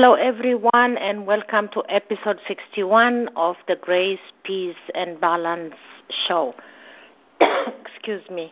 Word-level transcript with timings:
Hello, 0.00 0.14
everyone, 0.14 0.96
and 0.96 1.26
welcome 1.26 1.68
to 1.74 1.82
episode 1.90 2.38
61 2.48 3.28
of 3.36 3.56
the 3.68 3.76
Grace, 3.76 4.32
Peace, 4.44 4.82
and 4.94 5.20
Balance 5.20 5.74
show. 6.26 6.54
Excuse 7.84 8.22
me. 8.30 8.50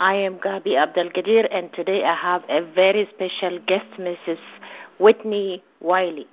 I 0.00 0.14
am 0.14 0.40
Gabi 0.40 0.74
Abdelgadir, 0.74 1.46
and 1.52 1.72
today 1.72 2.02
I 2.02 2.16
have 2.16 2.42
a 2.48 2.62
very 2.74 3.08
special 3.14 3.60
guest, 3.64 3.86
Mrs. 3.96 4.40
Whitnie 4.98 5.62
Wiley. 5.80 6.26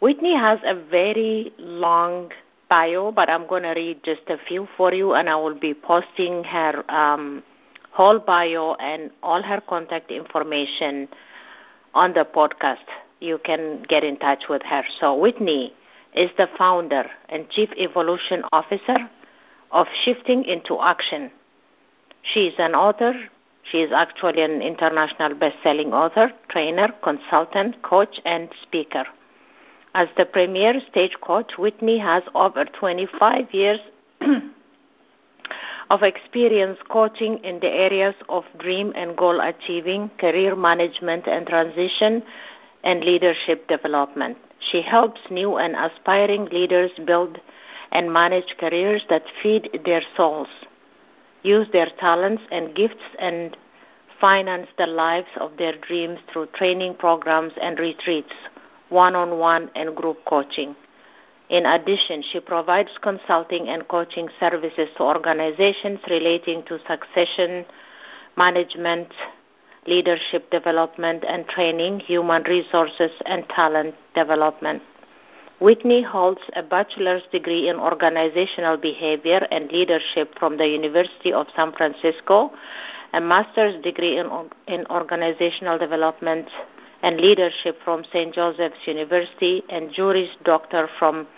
Whitnie 0.00 0.38
has 0.38 0.60
a 0.64 0.76
very 0.88 1.52
long 1.58 2.30
bio, 2.70 3.10
but 3.10 3.28
I'm 3.28 3.48
going 3.48 3.64
to 3.64 3.70
read 3.70 4.04
just 4.04 4.22
a 4.28 4.38
few 4.46 4.68
for 4.76 4.94
you, 4.94 5.14
and 5.14 5.28
I 5.28 5.34
will 5.34 5.58
be 5.58 5.74
posting 5.74 6.44
her 6.44 6.88
um, 6.88 7.42
whole 7.90 8.20
bio 8.20 8.74
and 8.74 9.10
all 9.20 9.42
her 9.42 9.60
contact 9.60 10.12
information 10.12 11.08
on 11.94 12.12
the 12.12 12.24
podcast. 12.24 12.86
You 13.20 13.38
can 13.38 13.82
get 13.88 14.04
in 14.04 14.18
touch 14.18 14.44
with 14.48 14.62
her. 14.62 14.82
So, 15.00 15.16
Whitnie 15.16 15.72
is 16.14 16.30
the 16.36 16.48
founder 16.58 17.10
and 17.28 17.48
chief 17.50 17.70
evolution 17.76 18.44
officer 18.52 19.10
of 19.72 19.86
Shifting 20.04 20.44
into 20.44 20.80
Action. 20.80 21.30
She 22.22 22.46
is 22.48 22.54
an 22.58 22.74
author. 22.74 23.14
She 23.62 23.78
is 23.78 23.92
actually 23.92 24.42
an 24.42 24.60
international 24.60 25.34
best-selling 25.34 25.92
author, 25.92 26.32
trainer, 26.48 26.88
consultant, 27.02 27.82
coach, 27.82 28.20
and 28.24 28.50
speaker. 28.62 29.04
As 29.94 30.08
the 30.16 30.26
premier 30.26 30.74
stage 30.90 31.16
coach, 31.20 31.52
Whitnie 31.56 32.00
has 32.00 32.22
over 32.34 32.64
25 32.64 33.52
years 33.52 33.78
of 35.90 36.02
experience 36.02 36.78
coaching 36.88 37.38
in 37.44 37.60
the 37.60 37.68
areas 37.68 38.14
of 38.28 38.44
dream 38.58 38.92
and 38.96 39.16
goal 39.16 39.40
achieving, 39.40 40.10
career 40.18 40.56
management 40.56 41.26
and 41.26 41.46
transition, 41.46 42.22
and 42.82 43.04
leadership 43.04 43.66
development. 43.68 44.36
She 44.70 44.82
helps 44.82 45.20
new 45.30 45.56
and 45.56 45.74
aspiring 45.76 46.46
leaders 46.46 46.90
build 47.06 47.38
and 47.92 48.12
manage 48.12 48.56
careers 48.58 49.04
that 49.08 49.24
feed 49.42 49.80
their 49.84 50.02
souls, 50.16 50.48
use 51.42 51.68
their 51.72 51.88
talents 51.98 52.42
and 52.50 52.74
gifts, 52.74 53.04
and 53.18 53.56
finance 54.20 54.68
the 54.78 54.86
lives 54.86 55.28
of 55.36 55.56
their 55.58 55.76
dreams 55.78 56.18
through 56.32 56.46
training 56.54 56.94
programs 56.94 57.52
and 57.60 57.78
retreats, 57.78 58.32
one 58.88 59.14
on 59.14 59.38
one 59.38 59.70
and 59.74 59.94
group 59.94 60.18
coaching. 60.24 60.74
In 61.54 61.66
addition, 61.66 62.20
she 62.20 62.40
provides 62.40 62.90
consulting 63.00 63.68
and 63.68 63.86
coaching 63.86 64.28
services 64.40 64.88
to 64.96 65.04
organizations 65.04 66.00
relating 66.10 66.64
to 66.64 66.80
succession 66.80 67.64
management, 68.36 69.06
leadership 69.86 70.50
development 70.50 71.24
and 71.24 71.46
training, 71.46 72.00
human 72.00 72.42
resources, 72.42 73.12
and 73.26 73.48
talent 73.50 73.94
development. 74.16 74.82
Whitnie 75.60 76.04
holds 76.04 76.40
a 76.56 76.62
bachelor's 76.64 77.22
degree 77.30 77.68
in 77.68 77.76
organizational 77.76 78.76
behavior 78.76 79.46
and 79.52 79.70
leadership 79.70 80.36
from 80.36 80.56
the 80.56 80.66
University 80.66 81.32
of 81.32 81.46
San 81.54 81.70
Francisco, 81.70 82.50
a 83.12 83.20
master's 83.20 83.80
degree 83.80 84.18
in, 84.18 84.28
in 84.66 84.84
organizational 84.90 85.78
development 85.78 86.48
and 87.04 87.20
leadership 87.20 87.78
from 87.84 88.02
St. 88.12 88.34
Joseph's 88.34 88.84
University, 88.86 89.62
and 89.68 89.92
Juris 89.92 90.30
Doctor 90.42 90.88
from 90.98 91.28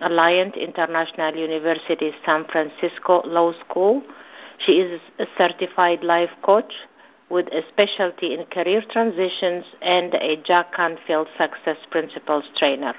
Alliant 0.00 0.56
International 0.56 1.34
University 1.36 2.12
San 2.24 2.44
Francisco 2.46 3.22
Law 3.26 3.52
School. 3.60 4.02
She 4.58 4.72
is 4.72 5.00
a 5.18 5.26
certified 5.36 6.02
life 6.02 6.30
coach 6.42 6.72
with 7.28 7.46
a 7.48 7.62
specialty 7.68 8.34
in 8.34 8.44
career 8.46 8.82
transitions 8.90 9.64
and 9.82 10.14
a 10.14 10.36
Jack 10.42 10.74
Canfield 10.74 11.28
Success 11.38 11.76
Principles 11.90 12.44
trainer. 12.56 12.94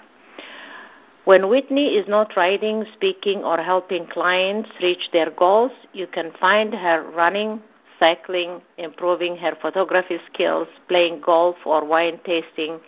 When 1.25 1.41
Whitnie 1.41 1.99
is 1.99 2.07
not 2.07 2.35
writing, 2.35 2.85
speaking, 2.93 3.43
or 3.43 3.57
helping 3.57 4.07
clients 4.07 4.69
reach 4.81 5.09
their 5.11 5.31
goals, 5.31 5.71
you 5.93 6.07
can 6.07 6.31
find 6.39 6.73
her 6.73 7.03
running, 7.15 7.61
cycling, 7.99 8.61
improving 8.77 9.37
her 9.37 9.55
photography 9.61 10.17
skills, 10.33 10.67
playing 10.87 11.21
golf, 11.21 11.57
or 11.65 11.85
wine 11.85 12.19
tasting 12.25 12.79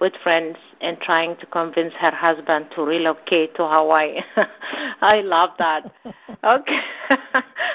with 0.00 0.12
friends 0.22 0.56
and 0.80 0.98
trying 1.00 1.36
to 1.36 1.46
convince 1.46 1.94
her 1.94 2.10
husband 2.10 2.66
to 2.74 2.82
relocate 2.82 3.54
to 3.56 3.66
Hawaii. 3.66 4.20
I 5.00 5.20
love 5.22 5.50
that. 5.58 5.90
Okay. 6.44 6.80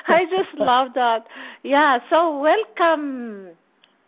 I 0.07 0.25
just 0.29 0.53
love 0.57 0.89
that. 0.95 1.27
Yeah, 1.63 1.99
so 2.09 2.39
welcome 2.39 3.49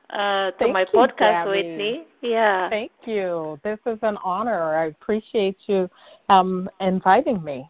uh, 0.10 0.52
to 0.52 0.58
Thank 0.60 0.74
my 0.74 0.82
you, 0.82 1.00
podcast, 1.00 1.18
Gabby. 1.18 1.50
Whitnie. 1.50 2.04
Yeah. 2.22 2.70
Thank 2.70 2.92
you. 3.06 3.60
This 3.64 3.80
is 3.86 3.98
an 4.02 4.18
honor. 4.24 4.76
I 4.76 4.86
appreciate 4.86 5.58
you 5.68 5.90
um, 6.30 6.70
inviting 6.80 7.44
me. 7.44 7.70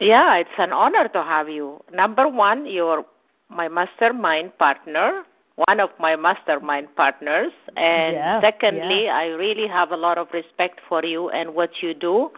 Yeah, 0.00 0.36
it's 0.36 0.50
an 0.58 0.72
honor 0.72 1.08
to 1.08 1.22
have 1.22 1.48
you. 1.48 1.82
Number 1.92 2.28
one, 2.28 2.66
you're 2.66 3.04
my 3.48 3.68
mastermind 3.68 4.56
partner, 4.58 5.24
one 5.66 5.80
of 5.80 5.90
my 5.98 6.16
mastermind 6.16 6.88
partners. 6.96 7.52
And 7.76 8.14
Yes, 8.14 8.42
secondly, 8.42 9.04
yes. 9.04 9.14
I 9.14 9.26
really 9.28 9.66
have 9.68 9.90
a 9.90 9.96
lot 9.96 10.18
of 10.18 10.28
respect 10.32 10.80
for 10.88 11.04
you 11.04 11.30
and 11.30 11.54
what 11.54 11.82
you 11.82 11.94
do. 11.94 12.30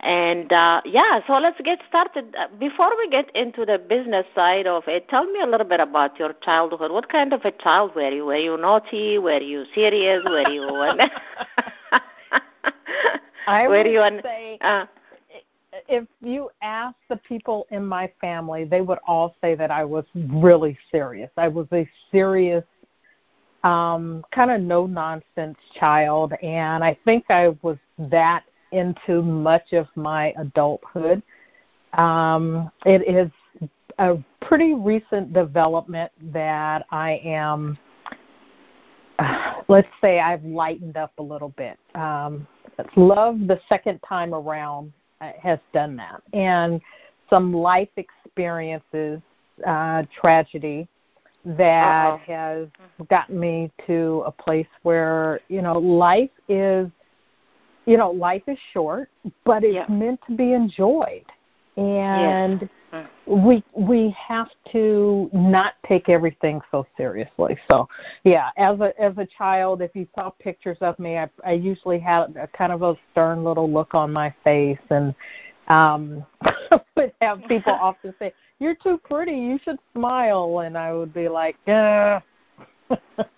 And 0.00 0.52
uh, 0.52 0.80
yeah, 0.84 1.20
so 1.26 1.34
let's 1.34 1.60
get 1.60 1.78
started. 1.88 2.34
Uh, 2.36 2.48
Before 2.58 2.90
we 2.98 3.08
get 3.08 3.30
into 3.36 3.64
the 3.64 3.78
business 3.78 4.26
side 4.34 4.66
of 4.66 4.82
it, 4.88 5.08
tell 5.08 5.24
me 5.24 5.40
a 5.40 5.46
little 5.46 5.66
bit 5.66 5.78
about 5.80 6.18
your 6.18 6.32
childhood. 6.42 6.90
What 6.90 7.08
kind 7.08 7.32
of 7.32 7.44
a 7.44 7.52
child 7.52 7.94
were 7.94 8.10
you? 8.10 8.24
Were 8.26 8.36
you 8.36 8.56
naughty? 8.56 9.18
Were 9.18 9.40
you 9.40 9.64
serious? 9.74 10.24
Were 10.24 10.48
you? 10.48 10.66
I 13.46 13.68
were 13.68 13.78
would 13.82 13.86
you 13.86 14.02
an? 14.02 14.20
say 14.22 14.58
Uh, 14.60 14.86
if 15.88 16.06
you 16.20 16.50
ask 16.62 16.96
the 17.08 17.16
people 17.16 17.66
in 17.70 17.86
my 17.86 18.10
family, 18.20 18.64
they 18.64 18.80
would 18.80 18.98
all 19.06 19.34
say 19.40 19.54
that 19.54 19.70
I 19.70 19.84
was 19.84 20.04
really 20.14 20.78
serious. 20.90 21.30
I 21.36 21.48
was 21.48 21.66
a 21.72 21.88
serious, 22.10 22.64
um, 23.64 24.24
kind 24.32 24.50
of 24.50 24.60
no 24.60 24.86
nonsense 24.86 25.56
child, 25.78 26.32
and 26.42 26.84
I 26.84 26.96
think 27.04 27.24
I 27.30 27.48
was 27.62 27.76
that 27.98 28.44
into 28.72 29.22
much 29.22 29.72
of 29.72 29.86
my 29.96 30.34
adulthood. 30.38 31.22
Um, 31.94 32.70
it 32.86 33.02
is 33.06 33.30
a 33.98 34.16
pretty 34.40 34.74
recent 34.74 35.32
development 35.32 36.10
that 36.32 36.86
I 36.90 37.20
am. 37.24 37.78
Let's 39.68 39.88
say 40.00 40.20
I've 40.20 40.44
lightened 40.44 40.96
up 40.96 41.12
a 41.18 41.22
little 41.22 41.50
bit. 41.50 41.78
Um, 41.94 42.46
love 42.96 43.40
the 43.46 43.60
second 43.68 44.00
time 44.06 44.34
around 44.34 44.92
has 45.40 45.58
done 45.72 45.96
that, 45.96 46.22
and 46.32 46.80
some 47.30 47.52
life 47.52 47.88
experiences, 47.96 49.20
uh, 49.66 50.02
tragedy 50.20 50.86
that 51.44 52.18
Uh-oh. 52.18 52.20
has 52.26 52.68
gotten 53.08 53.38
me 53.38 53.70
to 53.86 54.22
a 54.26 54.30
place 54.30 54.66
where 54.82 55.40
you 55.48 55.62
know 55.62 55.78
life 55.78 56.30
is, 56.48 56.88
you 57.86 57.96
know, 57.96 58.10
life 58.10 58.42
is 58.46 58.58
short, 58.72 59.08
but 59.44 59.64
it's 59.64 59.74
Yeah. 59.74 59.86
meant 59.88 60.20
to 60.28 60.36
be 60.36 60.52
enjoyed, 60.52 61.24
and 61.76 62.60
Mm. 62.60 62.68
We 63.26 63.62
we 63.72 64.14
have 64.18 64.48
to 64.72 65.30
not 65.32 65.74
take 65.86 66.08
everything 66.08 66.60
so 66.70 66.86
seriously. 66.96 67.56
So, 67.68 67.88
yeah, 68.24 68.50
as 68.56 68.80
a 68.80 68.92
as 69.00 69.16
a 69.16 69.26
child, 69.26 69.80
if 69.80 69.92
you 69.94 70.06
saw 70.14 70.30
pictures 70.30 70.78
of 70.80 70.98
me, 70.98 71.16
I 71.16 71.30
I 71.44 71.52
usually 71.52 71.98
had 71.98 72.36
a 72.36 72.48
kind 72.48 72.72
of 72.72 72.82
a 72.82 72.96
stern 73.12 73.44
little 73.44 73.70
look 73.70 73.94
on 73.94 74.12
my 74.12 74.34
face, 74.42 74.78
and 74.90 75.14
um, 75.68 76.26
would 76.96 77.12
have 77.20 77.42
people 77.48 77.72
often 77.80 78.12
say, 78.18 78.32
"You're 78.58 78.76
too 78.76 79.00
pretty. 79.04 79.32
You 79.32 79.58
should 79.64 79.78
smile," 79.94 80.60
and 80.60 80.76
I 80.76 80.92
would 80.92 81.14
be 81.14 81.28
like, 81.28 81.56
"Yeah." 81.66 82.20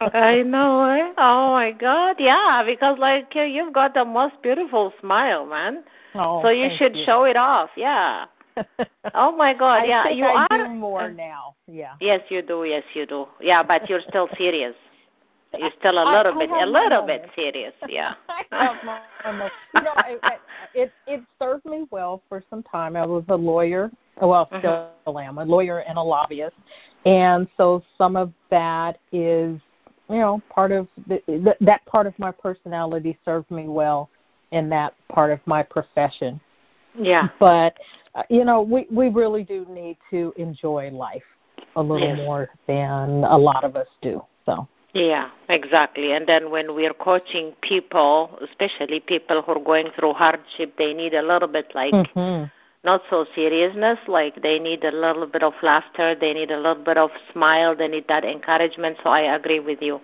I 0.01 0.43
know. 0.47 0.85
Eh? 0.85 1.13
Oh 1.19 1.53
my 1.53 1.73
God, 1.73 2.17
yeah, 2.19 2.63
because 2.65 2.99
like 2.99 3.35
you've 3.35 3.75
got 3.75 3.93
the 3.93 4.05
most 4.05 4.41
beautiful 4.43 4.93
smile, 5.01 5.45
man. 5.47 5.85
Oh, 6.15 6.43
so 6.43 6.49
you 6.49 6.71
should 6.77 6.97
show 7.05 7.25
it 7.25 7.37
off. 7.37 7.71
Yeah. 7.77 8.27
Oh 9.15 9.37
my 9.37 9.55
God, 9.55 9.83
I 9.83 9.85
yeah, 9.85 10.09
you 10.09 10.25
I 10.25 10.47
are. 10.51 10.67
do 10.67 10.69
more 10.75 11.11
now. 11.11 11.55
Yeah. 11.69 11.95
Yes, 12.01 12.21
you 12.31 12.43
do. 12.43 12.65
Yes, 12.65 12.83
you 12.95 13.07
do. 13.07 13.27
Yeah, 13.41 13.63
but 13.63 13.89
you're 13.89 14.01
still 14.09 14.29
serious. 14.37 14.75
You're 15.57 15.71
still 15.79 16.03
a 16.03 16.05
little 16.05 16.33
I 16.33 16.47
bit, 16.47 16.51
a 16.51 16.67
little 16.67 17.07
bit 17.07 17.31
serious. 17.37 17.75
Yeah. 17.89 18.15
I 18.29 18.43
have 18.51 18.85
my, 18.85 18.99
you 19.73 19.83
know, 19.83 19.93
I, 19.95 20.17
I, 20.25 20.37
it 20.75 20.93
it 21.07 21.23
served 21.41 21.65
me 21.65 21.87
well 21.93 22.23
for 22.29 22.43
some 22.51 22.65
time. 22.65 22.97
I 22.97 23.07
was 23.07 23.23
a 23.29 23.37
lawyer, 23.37 23.89
well, 24.21 24.49
Mhm. 24.53 24.59
still 25.05 25.19
am 25.19 25.39
a 25.39 25.45
lawyer 25.45 25.79
and 25.81 25.97
a 25.97 26.03
lobbyist, 26.03 26.57
and 27.05 27.47
so 27.57 27.85
some 27.97 28.17
of 28.17 28.33
that 28.51 28.99
is, 29.13 29.61
you 30.09 30.19
know, 30.19 30.43
part 30.51 30.73
of 30.73 30.89
the, 31.07 31.21
th- 31.27 31.57
that 31.61 31.87
part 31.87 32.09
of 32.09 32.19
my 32.19 32.33
personality 32.33 33.17
served 33.25 33.49
me 33.51 33.69
well 33.69 34.11
in 34.51 34.69
that 34.71 34.95
part 35.09 35.31
of 35.31 35.39
my 35.47 35.63
profession. 35.63 36.41
Yeah. 36.99 37.29
But 37.39 37.79
uh, 38.15 38.23
you 38.31 38.45
know, 38.45 38.63
we 38.63 38.87
we 38.91 39.09
really 39.09 39.45
do 39.45 39.67
need 39.69 39.99
to 40.11 40.33
enjoy 40.37 40.91
life 40.91 41.25
a 41.77 41.83
little 41.83 42.09
Yes. 42.09 42.19
more 42.19 42.49
than 42.67 43.25
a 43.25 43.37
lot 43.37 43.65
of 43.65 43.77
us 43.77 43.89
do. 44.01 44.23
So 44.47 44.69
Yeah, 44.93 45.31
exactly. 45.49 46.13
And 46.13 46.25
then 46.27 46.51
when 46.51 46.75
we're 46.75 46.95
coaching 46.95 47.53
people, 47.63 48.39
especially 48.41 49.01
people 49.01 49.43
who 49.43 49.53
are 49.53 49.65
going 49.65 49.91
through 49.97 50.13
hardship, 50.13 50.77
they 50.79 50.95
need 50.95 51.15
a 51.15 51.23
little 51.23 51.49
bit 51.49 51.75
like 51.75 51.93
mm-hmm. 51.93 52.45
not 52.85 53.03
so 53.11 53.27
seriousness, 53.35 53.99
like 54.07 54.41
they 54.41 54.61
need 54.61 54.85
a 54.85 54.93
little 54.93 55.27
bit 55.27 55.43
of 55.43 55.55
laughter, 55.63 56.15
they 56.15 56.33
need 56.33 56.53
a 56.53 56.57
little 56.57 56.85
bit 56.85 56.97
of 56.97 57.11
smile, 57.33 57.75
they 57.75 57.89
need 57.89 58.07
that 58.07 58.25
encouragement. 58.25 58.97
So 59.03 59.11
I 59.11 59.35
agree 59.35 59.59
with 59.59 59.83
you. 59.83 60.01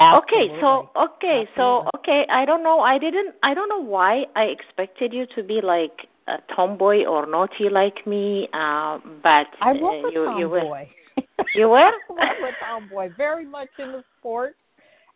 Absolutely. 0.00 0.50
Okay, 0.50 0.60
so 0.60 0.90
okay, 0.96 1.40
Absolutely. 1.42 1.52
so 1.56 1.90
okay, 1.96 2.26
I 2.28 2.44
don't 2.44 2.64
know. 2.64 2.80
I 2.80 2.98
didn't 2.98 3.34
I 3.44 3.54
don't 3.54 3.68
know 3.68 3.82
why 3.82 4.26
I 4.34 4.44
expected 4.46 5.14
you 5.14 5.26
to 5.36 5.42
be 5.44 5.60
like 5.60 6.08
a 6.26 6.38
tomboy 6.54 7.04
or 7.04 7.26
naughty 7.26 7.68
like 7.68 8.06
me, 8.06 8.48
uh, 8.52 8.98
but 9.22 9.48
I 9.60 9.72
was 9.72 10.04
uh, 10.04 10.08
a 10.08 10.12
you, 10.12 10.24
tomboy. 10.24 10.38
You 10.38 10.48
were, 10.48 10.86
you 11.54 11.68
were? 11.68 11.76
I 12.18 12.34
was 12.40 12.52
a 12.60 12.64
tomboy, 12.64 13.10
very 13.16 13.44
much 13.44 13.68
in 13.78 13.92
the 13.92 14.04
sports. 14.18 14.56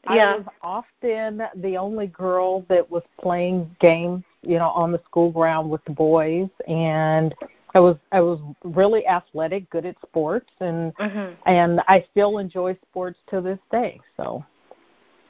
Yeah. 0.09 0.33
I 0.33 0.37
was 0.37 0.47
often 0.63 1.43
the 1.57 1.77
only 1.77 2.07
girl 2.07 2.65
that 2.69 2.91
was 2.91 3.03
playing 3.21 3.75
games, 3.81 4.25
you 4.43 4.57
know, 4.57 4.71
on 4.71 4.93
the 4.93 5.01
school 5.05 5.31
ground 5.31 5.69
with 5.69 5.85
the 5.85 5.93
boys 5.93 6.49
and 6.67 7.35
I 7.75 7.81
was 7.81 7.97
I 8.11 8.21
was 8.21 8.41
really 8.65 9.07
athletic, 9.07 9.69
good 9.71 9.87
at 9.87 9.97
sports 10.03 10.51
and 10.61 10.95
mm-hmm. 10.97 11.35
and 11.47 11.81
I 11.87 12.05
still 12.11 12.39
enjoy 12.39 12.77
sports 12.89 13.19
to 13.29 13.41
this 13.41 13.59
day. 13.71 14.01
So 14.17 14.45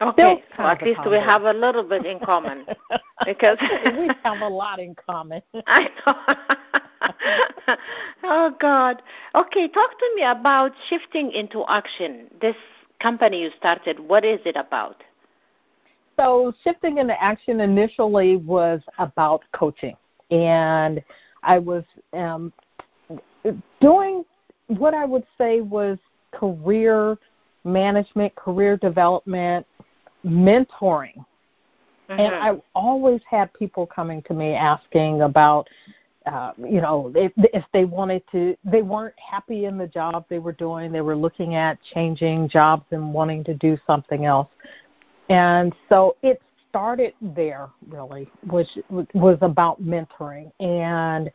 Okay, 0.03 0.43
so 0.57 0.63
at 0.63 0.83
least 0.83 1.01
we 1.11 1.17
have 1.17 1.43
a 1.43 1.53
little 1.53 1.83
bit 1.83 2.07
in 2.07 2.19
common 2.21 2.65
because 3.27 3.59
we 3.61 4.09
have 4.25 4.41
a 4.41 4.49
lot 4.49 4.79
in 4.79 4.95
common. 4.95 5.43
I 5.67 5.89
know. 6.07 7.77
oh 8.25 8.55
God. 8.59 9.03
Okay, 9.35 9.69
talk 9.69 9.99
to 9.99 10.11
me 10.17 10.23
about 10.23 10.73
shifting 10.89 11.31
into 11.33 11.65
action. 11.69 12.29
This 12.41 12.57
company 13.01 13.43
you 13.43 13.51
started, 13.59 14.01
what 14.01 14.25
is 14.25 14.41
it 14.47 14.57
about? 14.57 15.03
So, 16.19 16.53
shifting 16.65 16.99
into 16.99 17.23
action 17.23 17.61
initially 17.61 18.37
was 18.37 18.81
about 18.99 19.43
coaching, 19.53 19.97
and 20.31 21.03
I 21.43 21.59
was 21.59 21.85
um, 22.13 22.53
doing 23.81 24.25
what 24.67 24.95
I 24.95 25.05
would 25.05 25.25
say 25.39 25.61
was 25.61 25.99
career 26.33 27.19
management, 27.65 28.35
career 28.35 28.77
development, 28.77 29.67
mentoring. 30.25 31.25
Mm-hmm. 32.09 32.21
And 32.21 32.35
I 32.35 32.61
always 32.75 33.21
had 33.29 33.53
people 33.55 33.87
coming 33.87 34.23
to 34.23 34.35
me 34.35 34.55
asking 34.55 35.23
about, 35.23 35.69
uh, 36.27 36.53
you 36.59 36.81
know, 36.81 37.13
if, 37.15 37.33
if 37.37 37.65
they 37.73 37.85
wanted 37.85 38.23
to, 38.33 38.57
they 38.65 38.83
weren't 38.83 39.15
happy 39.19 39.67
in 39.67 39.79
the 39.79 39.87
job 39.87 40.25
they 40.29 40.39
were 40.39 40.53
doing. 40.53 40.93
They 40.93 41.01
were 41.01 41.17
looking 41.17 41.55
at 41.55 41.79
changing 41.95 42.49
jobs 42.49 42.85
and 42.91 43.15
wanting 43.15 43.45
to 43.45 43.55
do 43.55 43.79
something 43.87 44.25
else. 44.25 44.49
And 45.29 45.73
so 45.89 46.17
it 46.23 46.43
started 46.69 47.15
there, 47.21 47.69
really, 47.89 48.29
which 48.49 48.69
was 49.15 49.39
about 49.41 49.83
mentoring 49.83 50.53
and 50.61 51.31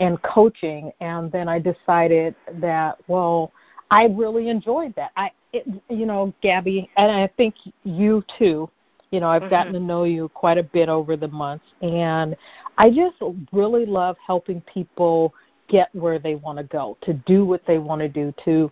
and 0.00 0.20
coaching. 0.22 0.90
And 1.00 1.30
then 1.30 1.48
I 1.48 1.58
decided 1.58 2.34
that, 2.60 2.98
well, 3.06 3.52
I 3.90 4.06
really 4.06 4.48
enjoyed 4.48 4.94
that. 4.96 5.12
I 5.16 5.30
it, 5.54 5.66
you 5.88 6.06
know, 6.06 6.34
Gabby, 6.42 6.90
and 6.96 7.10
I 7.10 7.28
think 7.36 7.54
you 7.84 8.24
too. 8.38 8.68
You 9.10 9.20
know, 9.20 9.28
I've 9.28 9.42
mm-hmm. 9.42 9.50
gotten 9.50 9.72
to 9.74 9.80
know 9.80 10.04
you 10.04 10.28
quite 10.30 10.58
a 10.58 10.62
bit 10.62 10.88
over 10.88 11.16
the 11.16 11.28
months, 11.28 11.64
and 11.82 12.34
I 12.78 12.90
just 12.90 13.16
really 13.52 13.86
love 13.86 14.16
helping 14.24 14.60
people 14.62 15.32
get 15.68 15.88
where 15.94 16.18
they 16.18 16.34
want 16.34 16.58
to 16.58 16.64
go, 16.64 16.98
to 17.02 17.14
do 17.14 17.44
what 17.44 17.62
they 17.66 17.78
want 17.78 18.00
to 18.00 18.08
do, 18.08 18.34
to 18.44 18.70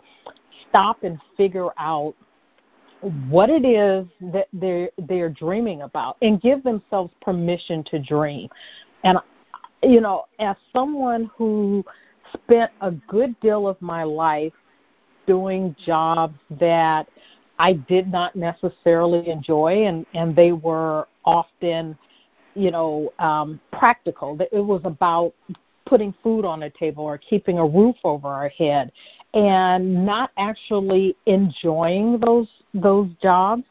stop 0.69 1.05
and 1.05 1.19
figure 1.37 1.71
out 1.79 2.15
what 3.29 3.51
it 3.51 3.65
is 3.65 4.07
that 4.33 4.49
they're 4.53 4.91
they're 5.09 5.31
dreaming 5.31 5.83
about, 5.83 6.17
and 6.23 6.41
give 6.41 6.63
themselves 6.63 7.13
permission 7.21 7.85
to 7.85 7.99
dream. 7.99 8.49
And 9.05 9.19
you 9.83 10.01
know, 10.01 10.25
as 10.39 10.57
someone 10.73 11.31
who 11.37 11.85
spent 12.35 12.71
a 12.81 12.91
good 12.91 13.39
deal 13.41 13.69
of 13.69 13.81
my 13.81 14.05
life 14.05 14.53
doing 15.27 15.75
jobs 15.85 16.39
that 16.59 17.09
I 17.59 17.75
did 17.75 18.11
not 18.11 18.35
necessarily 18.35 19.29
enjoy, 19.29 19.87
and 19.87 20.07
and 20.15 20.35
they 20.35 20.53
were 20.53 21.07
often, 21.25 21.97
you 22.55 22.71
know, 22.71 23.13
um, 23.19 23.61
practical. 23.73 24.37
It 24.41 24.65
was 24.65 24.81
about 24.85 25.33
putting 25.87 26.15
food 26.23 26.45
on 26.45 26.61
the 26.61 26.71
table 26.71 27.05
or 27.05 27.19
keeping 27.19 27.59
a 27.59 27.67
roof 27.67 27.97
over 28.05 28.29
our 28.29 28.49
head, 28.49 28.91
and 29.35 30.05
not 30.05 30.31
actually 30.39 31.17
enjoying 31.27 32.19
those 32.19 32.49
those 32.75 33.09
jobs. 33.21 33.65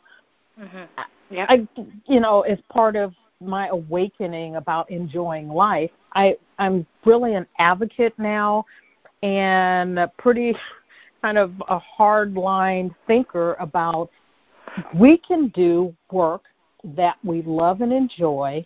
Mm-hmm. 0.60 1.02
Yeah. 1.30 1.46
I, 1.48 1.68
you 2.06 2.20
know, 2.20 2.42
as 2.42 2.60
part 2.72 2.96
of 2.96 3.14
my 3.40 3.68
awakening 3.68 4.58
about 4.58 4.90
enjoying 4.92 5.50
life, 5.50 5.92
I 6.14 6.38
I'm 6.60 6.86
really 7.06 7.34
an 7.36 7.48
advocate 7.58 8.14
now, 8.18 8.66
and 9.24 10.00
pretty 10.18 10.56
kind 11.22 11.38
of 11.38 11.54
a 11.70 11.80
hard 11.80 12.34
line 12.34 12.94
thinker 13.08 13.56
about 13.60 14.10
we 14.96 15.18
can 15.18 15.50
do 15.50 15.96
work 16.12 16.44
that 16.84 17.18
we 17.24 17.42
love 17.44 17.82
and 17.82 17.94
enjoy 17.94 18.66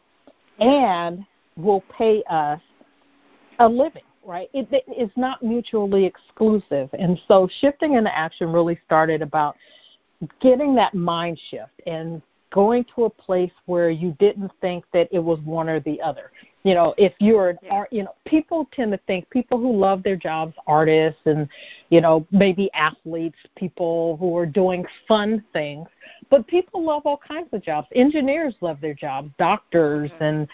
and 0.60 1.26
will 1.58 1.84
pay 1.98 2.24
us 2.30 2.62
a 3.60 3.68
living, 3.68 4.04
right? 4.24 4.50
It, 4.54 4.68
it, 4.72 4.84
it's 4.88 5.16
not 5.18 5.44
mutually 5.44 6.06
exclusive. 6.06 6.90
And 6.98 7.20
so 7.28 7.50
shifting 7.60 7.96
into 7.96 8.16
action 8.16 8.52
really 8.52 8.80
started 8.86 9.22
about 9.22 9.56
getting 10.40 10.76
that 10.76 10.94
mind 10.94 11.40
shift 11.50 11.82
and 11.88 12.22
going 12.54 12.86
to 12.96 13.06
a 13.06 13.10
place 13.10 13.52
where 13.66 13.90
you 13.90 14.16
didn't 14.20 14.52
think 14.62 14.86
that 14.94 15.10
it 15.12 15.20
was 15.20 15.40
one 15.40 15.68
or 15.68 15.80
the 15.82 16.02
other 16.02 16.32
you 16.66 16.74
know 16.74 16.94
if 16.98 17.14
you're 17.20 17.52
an 17.52 17.58
art 17.70 17.88
you 17.94 18.04
know 18.04 18.16
people 18.26 18.68
tend 18.74 18.92
to 18.92 18.98
think 19.06 19.30
people 19.30 19.58
who 19.58 19.78
love 19.78 20.04
their 20.04 20.18
jobs 20.18 20.54
artists 20.68 21.22
and 21.26 21.48
you 21.90 22.02
know 22.02 22.28
maybe 22.32 22.70
athletes 22.74 23.38
people 23.56 24.18
who 24.20 24.36
are 24.36 24.48
doing 24.48 24.84
fun 25.08 25.42
things 25.54 25.88
but 26.30 26.46
people 26.48 26.84
love 26.84 27.04
all 27.06 27.20
kinds 27.26 27.48
of 27.54 27.64
jobs 27.64 27.88
engineers 27.96 28.56
love 28.60 28.82
their 28.82 28.96
jobs 28.96 29.30
doctors 29.38 30.12
mm-hmm. 30.12 30.24
and 30.24 30.48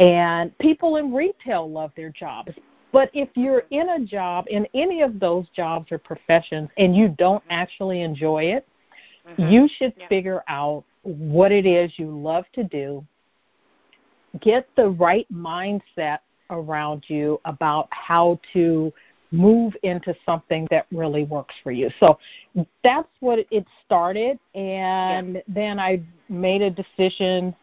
and 0.00 0.58
people 0.58 0.96
in 0.96 1.12
retail 1.12 1.70
love 1.70 1.92
their 1.94 2.10
jobs 2.10 2.52
but 2.90 3.10
if 3.12 3.28
you're 3.34 3.64
in 3.70 3.90
a 3.90 4.00
job 4.04 4.46
in 4.48 4.66
any 4.74 5.02
of 5.02 5.20
those 5.20 5.46
jobs 5.54 5.92
or 5.92 5.98
professions 5.98 6.70
and 6.78 6.96
you 6.96 7.08
don't 7.08 7.42
mm-hmm. 7.42 7.52
actually 7.52 8.00
enjoy 8.00 8.42
it 8.42 8.66
mm-hmm. 9.28 9.48
you 9.48 9.68
should 9.76 9.92
yeah. 9.98 10.08
figure 10.08 10.42
out 10.48 10.82
what 11.02 11.52
it 11.52 11.66
is 11.66 11.92
you 11.98 12.10
love 12.10 12.44
to 12.54 12.64
do 12.64 13.04
get 14.40 14.68
the 14.76 14.88
right 14.90 15.26
mindset 15.32 16.18
around 16.50 17.04
you 17.08 17.40
about 17.44 17.88
how 17.90 18.40
to 18.52 18.92
move 19.30 19.74
into 19.82 20.14
something 20.24 20.66
that 20.70 20.86
really 20.90 21.24
works 21.24 21.54
for 21.62 21.70
you. 21.70 21.90
So 22.00 22.18
that's 22.82 23.08
what 23.20 23.40
it 23.50 23.66
started 23.84 24.38
and 24.54 25.34
yeah. 25.34 25.40
then 25.48 25.78
I 25.78 26.02
made 26.28 26.62
a 26.62 26.70
decision 26.70 27.54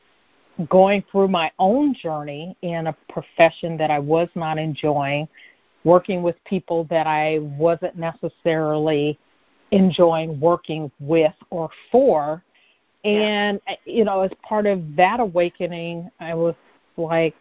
going 0.69 1.03
through 1.11 1.27
my 1.27 1.51
own 1.59 1.93
journey 1.93 2.55
in 2.61 2.87
a 2.87 2.95
profession 3.09 3.77
that 3.77 3.91
I 3.91 3.99
was 3.99 4.29
not 4.35 4.57
enjoying, 4.57 5.27
working 5.83 6.23
with 6.23 6.35
people 6.45 6.85
that 6.85 7.07
I 7.07 7.39
wasn't 7.39 7.97
necessarily 7.97 9.19
enjoying 9.71 10.39
working 10.39 10.91
with 10.99 11.33
or 11.49 11.69
for 11.91 12.43
and 13.05 13.61
yeah. 13.67 13.75
you 13.85 14.03
know, 14.03 14.21
as 14.21 14.31
part 14.41 14.65
of 14.65 14.95
that 14.95 15.19
awakening, 15.19 16.09
I 16.19 16.33
was 16.33 16.55
like 16.97 17.35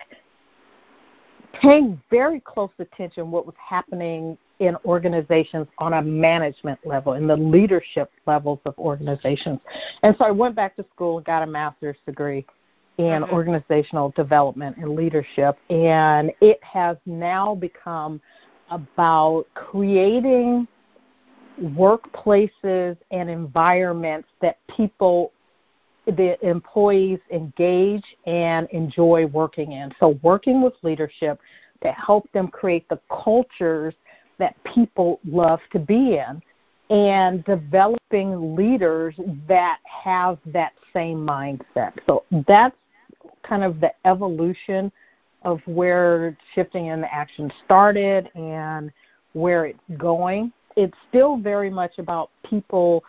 paying 1.61 2.01
very 2.11 2.41
close 2.41 2.71
attention 2.79 3.31
what 3.31 3.47
was 3.47 3.55
happening 3.59 4.37
in 4.61 4.77
organizations 4.85 5.67
on 5.79 5.95
a 5.95 6.03
management 6.03 6.79
level, 6.85 7.15
in 7.15 7.27
the 7.27 7.37
leadership 7.37 8.11
levels 8.27 8.61
of 8.67 8.79
organizations. 8.79 9.59
And 10.03 10.15
so 10.19 10.25
I 10.25 10.31
went 10.31 10.55
back 10.55 10.77
to 10.77 10.85
school 10.95 11.19
and 11.19 11.27
got 11.27 11.43
a 11.43 11.47
master's 11.47 11.97
degree 12.07 12.47
in 12.99 13.23
mm-hmm. 13.23 13.35
organizational 13.35 14.11
development 14.11 14.77
and 14.77 14.95
leadership. 14.95 15.57
And 15.71 16.31
it 16.41 16.63
has 16.63 16.97
now 17.07 17.55
become 17.55 18.21
about 18.71 19.47
creating 19.55 20.69
workplaces 21.61 22.97
and 23.11 23.31
environments 23.31 24.29
that 24.41 24.59
people 24.69 25.33
the 26.07 26.37
employees 26.47 27.19
engage 27.31 28.05
and 28.27 28.69
enjoy 28.71 29.27
working 29.27 29.73
in. 29.73 29.93
So, 29.99 30.19
working 30.23 30.63
with 30.63 30.75
leadership 30.83 31.41
to 31.83 31.93
help 31.93 32.31
them 32.33 32.49
create 32.49 32.89
the 32.89 33.01
cultures 33.11 33.95
that 34.39 34.57
people 34.65 35.21
love 35.25 35.61
to 35.73 35.79
be 35.79 36.19
in 36.19 36.43
and 36.91 37.45
developing 37.45 38.55
leaders 38.55 39.15
that 39.49 39.79
have 39.85 40.39
that 40.47 40.73
same 40.93 41.27
mindset. 41.27 41.93
So, 42.07 42.25
that's 42.47 42.77
kind 43.43 43.65
of 43.65 43.81
the 43.81 43.93
evolution 44.05 44.93
of 45.43 45.61
where 45.67 46.37
shifting 46.55 46.87
into 46.87 47.13
action 47.13 47.51
started 47.65 48.31
and 48.35 48.91
where 49.35 49.67
it's 49.67 49.79
going. 49.99 50.53
It's 50.77 50.97
still 51.09 51.37
very 51.37 51.71
much 51.71 51.99
about 51.99 52.31
people 52.49 53.05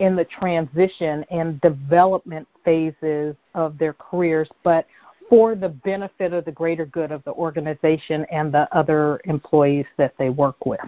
in 0.00 0.16
the 0.16 0.24
transition 0.24 1.24
and 1.30 1.60
development 1.60 2.48
phases 2.64 3.36
of 3.54 3.78
their 3.78 3.92
careers, 3.92 4.48
but 4.64 4.86
for 5.28 5.54
the 5.54 5.68
benefit 5.68 6.32
of 6.32 6.44
the 6.44 6.52
greater 6.52 6.86
good 6.86 7.12
of 7.12 7.22
the 7.24 7.32
organization 7.32 8.26
and 8.32 8.52
the 8.52 8.66
other 8.76 9.20
employees 9.24 9.86
that 9.96 10.12
they 10.18 10.28
work 10.28 10.66
with. 10.66 10.80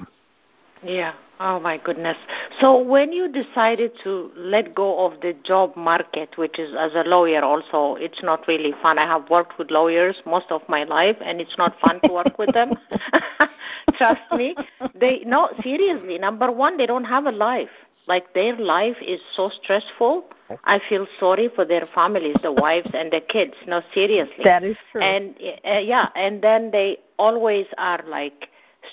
Yeah. 0.83 1.13
Oh 1.39 1.59
my 1.59 1.77
goodness. 1.77 2.17
So 2.61 2.81
when 2.81 3.13
you 3.13 3.31
decided 3.31 3.93
to 4.05 4.31
let 4.37 4.75
go 4.75 5.07
of 5.07 5.21
the 5.21 5.35
job 5.45 5.77
market, 5.77 6.37
which 6.37 6.59
is 6.59 6.75
as 6.79 6.93
a 6.95 7.03
lawyer 7.09 7.43
also, 7.43 7.97
it's 8.01 8.23
not 8.23 8.47
really 8.47 8.73
fun. 8.81 8.99
I 8.99 9.07
have 9.07 9.29
worked 9.29 9.59
with 9.59 9.71
lawyers 9.71 10.17
most 10.25 10.47
of 10.51 10.63
my 10.69 10.85
life 10.85 11.17
and 11.21 11.41
it's 11.41 11.57
not 11.59 11.79
fun 11.81 12.01
to 12.05 12.13
work 12.13 12.39
with 12.39 12.53
them. 12.53 12.73
Trust 13.97 14.23
me. 14.37 14.55
They 14.95 15.23
no 15.27 15.51
seriously, 15.63 16.19
number 16.19 16.51
1, 16.51 16.77
they 16.77 16.87
don't 16.87 17.05
have 17.05 17.27
a 17.27 17.33
life. 17.33 17.71
Like 18.07 18.35
their 18.35 18.57
life 18.57 18.97
is 19.01 19.21
so 19.35 19.51
stressful. 19.63 20.25
I 20.65 20.81
feel 20.89 21.07
sorry 21.19 21.49
for 21.55 21.65
their 21.65 21.87
families, 21.95 22.37
the 22.43 22.53
wives 22.53 22.91
and 22.93 23.11
the 23.11 23.21
kids. 23.21 23.55
No, 23.67 23.81
seriously. 23.95 24.45
That 24.45 24.65
is 24.65 24.77
true. 24.91 25.01
And 25.01 25.35
uh, 25.65 25.79
yeah, 25.79 26.09
and 26.15 26.43
then 26.43 26.71
they 26.71 26.99
always 27.19 27.67
are 27.79 28.03
like 28.07 28.49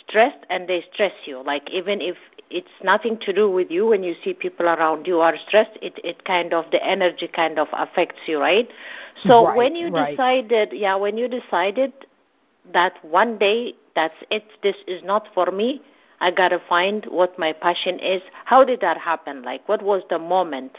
stressed 0.08 0.46
and 0.50 0.70
they 0.70 0.86
stress 0.94 1.14
you. 1.26 1.44
Like 1.44 1.70
even 1.70 2.02
if 2.02 2.16
it's 2.50 2.68
nothing 2.84 3.18
to 3.20 3.34
do 3.34 3.50
with 3.50 3.70
you 3.70 3.88
when 3.88 4.04
you 4.04 4.16
see 4.24 4.34
people 4.34 4.68
around 4.68 5.06
you 5.06 5.20
are 5.20 5.36
stressed, 5.48 5.78
it 5.82 6.00
it 6.04 6.24
kind 6.26 6.54
of 6.54 6.66
the 6.72 6.84
energy 6.86 7.28
kind 7.28 7.60
of 7.60 7.68
affects 7.74 8.20
you, 8.26 8.40
right? 8.40 8.70
So 9.28 9.48
right, 9.48 9.58
when 9.58 9.76
you 9.76 9.90
right. 9.90 10.12
decided, 10.12 10.70
yeah, 10.72 10.96
when 10.96 11.18
you 11.18 11.28
decided 11.28 11.94
that 12.74 13.04
one 13.04 13.38
day 13.38 13.74
that's 13.96 14.16
it, 14.30 14.46
this 14.64 14.76
is 14.88 15.04
not 15.04 15.28
for 15.34 15.52
me, 15.52 15.82
I 16.22 16.32
got 16.32 16.50
to 16.50 16.62
find 16.68 17.06
what 17.06 17.38
my 17.40 17.54
passion 17.54 18.00
is. 18.00 18.22
How 18.46 18.64
did 18.64 18.82
that 18.82 18.98
happen? 18.98 19.44
Like 19.44 19.68
what 19.68 19.82
was 19.82 20.04
the 20.10 20.20
moment 20.20 20.72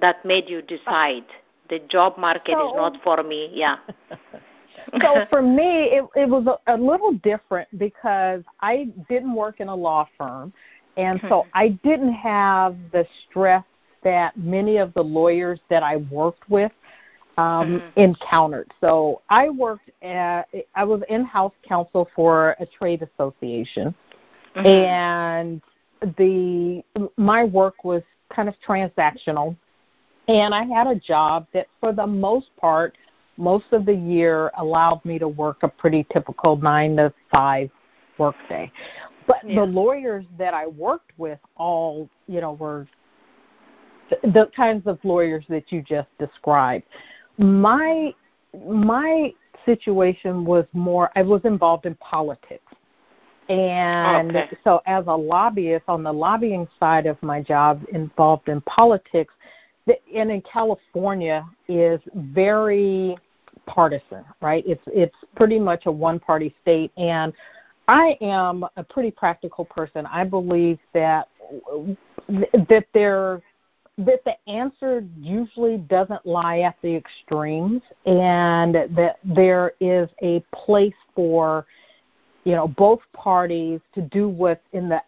that 0.00 0.24
made 0.24 0.48
you 0.48 0.62
decide 0.62 1.24
the 1.68 1.80
job 1.90 2.18
market 2.18 2.52
so, 2.52 2.68
is 2.68 2.74
not 2.76 2.96
for 3.02 3.22
me? 3.22 3.50
Yeah. 3.52 3.76
so 5.02 5.26
for 5.30 5.42
me, 5.42 5.84
it, 5.84 6.04
it 6.16 6.28
was 6.28 6.46
a, 6.46 6.74
a 6.74 6.76
little 6.76 7.12
different 7.22 7.68
because 7.78 8.42
I 8.60 8.88
didn't 9.08 9.34
work 9.34 9.60
in 9.60 9.68
a 9.68 9.74
law 9.74 10.08
firm, 10.16 10.52
and 10.96 11.20
so 11.28 11.46
I 11.54 11.68
didn't 11.84 12.14
have 12.14 12.76
the 12.92 13.06
stress 13.28 13.64
that 14.02 14.36
many 14.36 14.78
of 14.78 14.94
the 14.94 15.02
lawyers 15.02 15.60
that 15.68 15.82
I 15.82 15.96
worked 15.96 16.48
with 16.48 16.72
um, 17.36 17.80
mm-hmm. 17.80 18.00
encountered. 18.00 18.70
So 18.80 19.22
I 19.28 19.48
worked 19.48 19.90
at, 20.02 20.48
I 20.74 20.84
was 20.84 21.02
in-house 21.08 21.52
counsel 21.66 22.08
for 22.14 22.56
a 22.60 22.66
trade 22.66 23.02
association, 23.02 23.94
mm-hmm. 24.56 24.66
and 24.66 25.62
the 26.16 26.82
my 27.16 27.44
work 27.44 27.84
was 27.84 28.02
kind 28.34 28.48
of 28.48 28.54
transactional, 28.66 29.56
and 30.28 30.54
I 30.54 30.64
had 30.64 30.86
a 30.86 30.94
job 30.94 31.46
that 31.52 31.66
for 31.80 31.92
the 31.92 32.06
most 32.06 32.48
part 32.56 32.96
most 33.36 33.66
of 33.72 33.86
the 33.86 33.94
year 33.94 34.50
allowed 34.58 35.02
me 35.04 35.18
to 35.18 35.26
work 35.26 35.62
a 35.62 35.68
pretty 35.68 36.06
typical 36.12 36.56
nine 36.56 36.96
to 36.96 37.12
five 37.32 37.70
workday. 38.18 38.70
But 39.26 39.38
yeah. 39.44 39.60
the 39.60 39.66
lawyers 39.66 40.24
that 40.38 40.54
I 40.54 40.66
worked 40.66 41.12
with 41.16 41.38
all, 41.56 42.08
you 42.26 42.40
know, 42.40 42.52
were 42.52 42.86
the 44.22 44.50
kinds 44.54 44.86
of 44.86 44.98
lawyers 45.04 45.44
that 45.48 45.70
you 45.72 45.82
just 45.82 46.08
described. 46.18 46.84
My 47.38 48.12
my 48.66 49.32
situation 49.64 50.44
was 50.44 50.64
more 50.72 51.10
I 51.16 51.22
was 51.22 51.40
involved 51.44 51.86
in 51.86 51.94
politics. 51.96 52.69
And 53.50 54.36
okay. 54.36 54.56
so 54.62 54.80
as 54.86 55.04
a 55.08 55.16
lobbyist 55.16 55.84
on 55.88 56.02
the 56.04 56.12
lobbying 56.12 56.68
side 56.78 57.06
of 57.06 57.20
my 57.22 57.42
job 57.42 57.82
involved 57.92 58.48
in 58.48 58.60
politics, 58.62 59.34
and 60.14 60.30
in 60.30 60.40
California 60.42 61.44
is 61.68 62.00
very 62.14 63.16
partisan, 63.66 64.24
right? 64.40 64.64
It's 64.66 64.82
it's 64.86 65.16
pretty 65.34 65.58
much 65.58 65.86
a 65.86 65.92
one 65.92 66.20
party 66.20 66.54
state 66.62 66.92
and 66.96 67.32
I 67.88 68.16
am 68.20 68.64
a 68.76 68.84
pretty 68.84 69.10
practical 69.10 69.64
person. 69.64 70.06
I 70.06 70.22
believe 70.22 70.78
that 70.94 71.28
that 72.28 72.86
there 72.94 73.42
that 73.98 74.24
the 74.24 74.36
answer 74.48 75.04
usually 75.18 75.78
doesn't 75.78 76.24
lie 76.24 76.60
at 76.60 76.76
the 76.82 76.94
extremes 76.94 77.82
and 78.06 78.74
that 78.74 79.18
there 79.24 79.72
is 79.80 80.08
a 80.22 80.42
place 80.54 80.94
for 81.14 81.66
you 82.44 82.54
know 82.54 82.68
both 82.68 83.00
parties 83.12 83.80
to 83.94 84.02
do 84.02 84.28
what's 84.28 84.64
in 84.72 84.88
the 84.88 85.02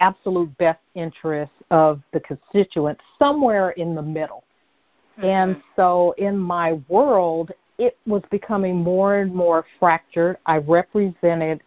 absolute 0.00 0.56
best 0.58 0.80
interest 0.94 1.52
of 1.70 2.00
the 2.12 2.20
constituents 2.20 3.00
somewhere 3.18 3.70
in 3.70 3.94
the 3.94 4.02
middle. 4.02 4.44
Mm-hmm. 5.18 5.24
And 5.24 5.62
so 5.76 6.14
in 6.18 6.36
my 6.36 6.72
world, 6.88 7.52
it 7.78 7.96
was 8.06 8.22
becoming 8.30 8.76
more 8.76 9.18
and 9.18 9.34
more 9.34 9.64
fractured. 9.78 10.36
I 10.46 10.58
represented 10.58 11.60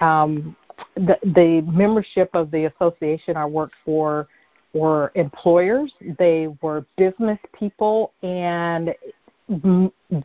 um, 0.00 0.56
the, 0.94 1.18
the 1.22 1.60
membership 1.70 2.30
of 2.34 2.50
the 2.50 2.66
association 2.66 3.36
I 3.36 3.44
worked 3.44 3.74
for 3.84 4.28
were 4.72 5.12
employers, 5.14 5.92
they 6.18 6.48
were 6.62 6.84
business 6.96 7.38
people, 7.58 8.12
and 8.22 8.94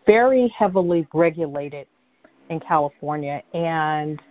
very 0.05 0.47
heavily 0.49 1.07
regulated 1.13 1.87
in 2.49 2.59
California. 2.59 3.41
And 3.53 4.21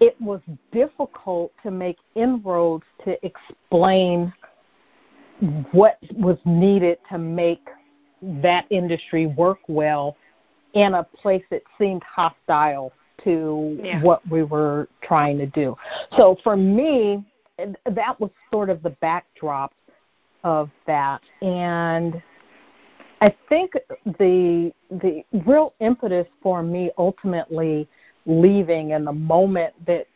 it 0.00 0.20
was 0.20 0.40
difficult 0.72 1.52
to 1.62 1.70
make 1.70 1.96
inroads 2.14 2.84
to 3.04 3.16
explain 3.24 4.32
what 5.72 5.98
was 6.14 6.38
needed 6.44 6.98
to 7.10 7.18
make 7.18 7.66
that 8.22 8.66
industry 8.70 9.26
work 9.26 9.58
well 9.68 10.16
in 10.74 10.94
a 10.94 11.04
place 11.04 11.42
that 11.50 11.62
seemed 11.78 12.02
hostile 12.02 12.92
to 13.22 13.78
yeah. 13.82 14.02
what 14.02 14.26
we 14.28 14.42
were 14.42 14.88
trying 15.02 15.38
to 15.38 15.46
do. 15.46 15.76
So 16.16 16.36
for 16.42 16.56
me, 16.56 17.24
that 17.58 18.20
was 18.20 18.30
sort 18.52 18.70
of 18.70 18.82
the 18.82 18.90
backdrop 18.90 19.72
of 20.42 20.70
that. 20.86 21.20
And 21.40 22.22
I 23.24 23.34
think 23.48 23.72
the 24.18 24.70
the 24.90 25.24
real 25.46 25.72
impetus 25.80 26.26
for 26.42 26.62
me 26.62 26.90
ultimately 26.98 27.88
leaving 28.26 28.92
and 28.92 29.06
the 29.06 29.12
moment 29.12 29.72
that 29.86 30.06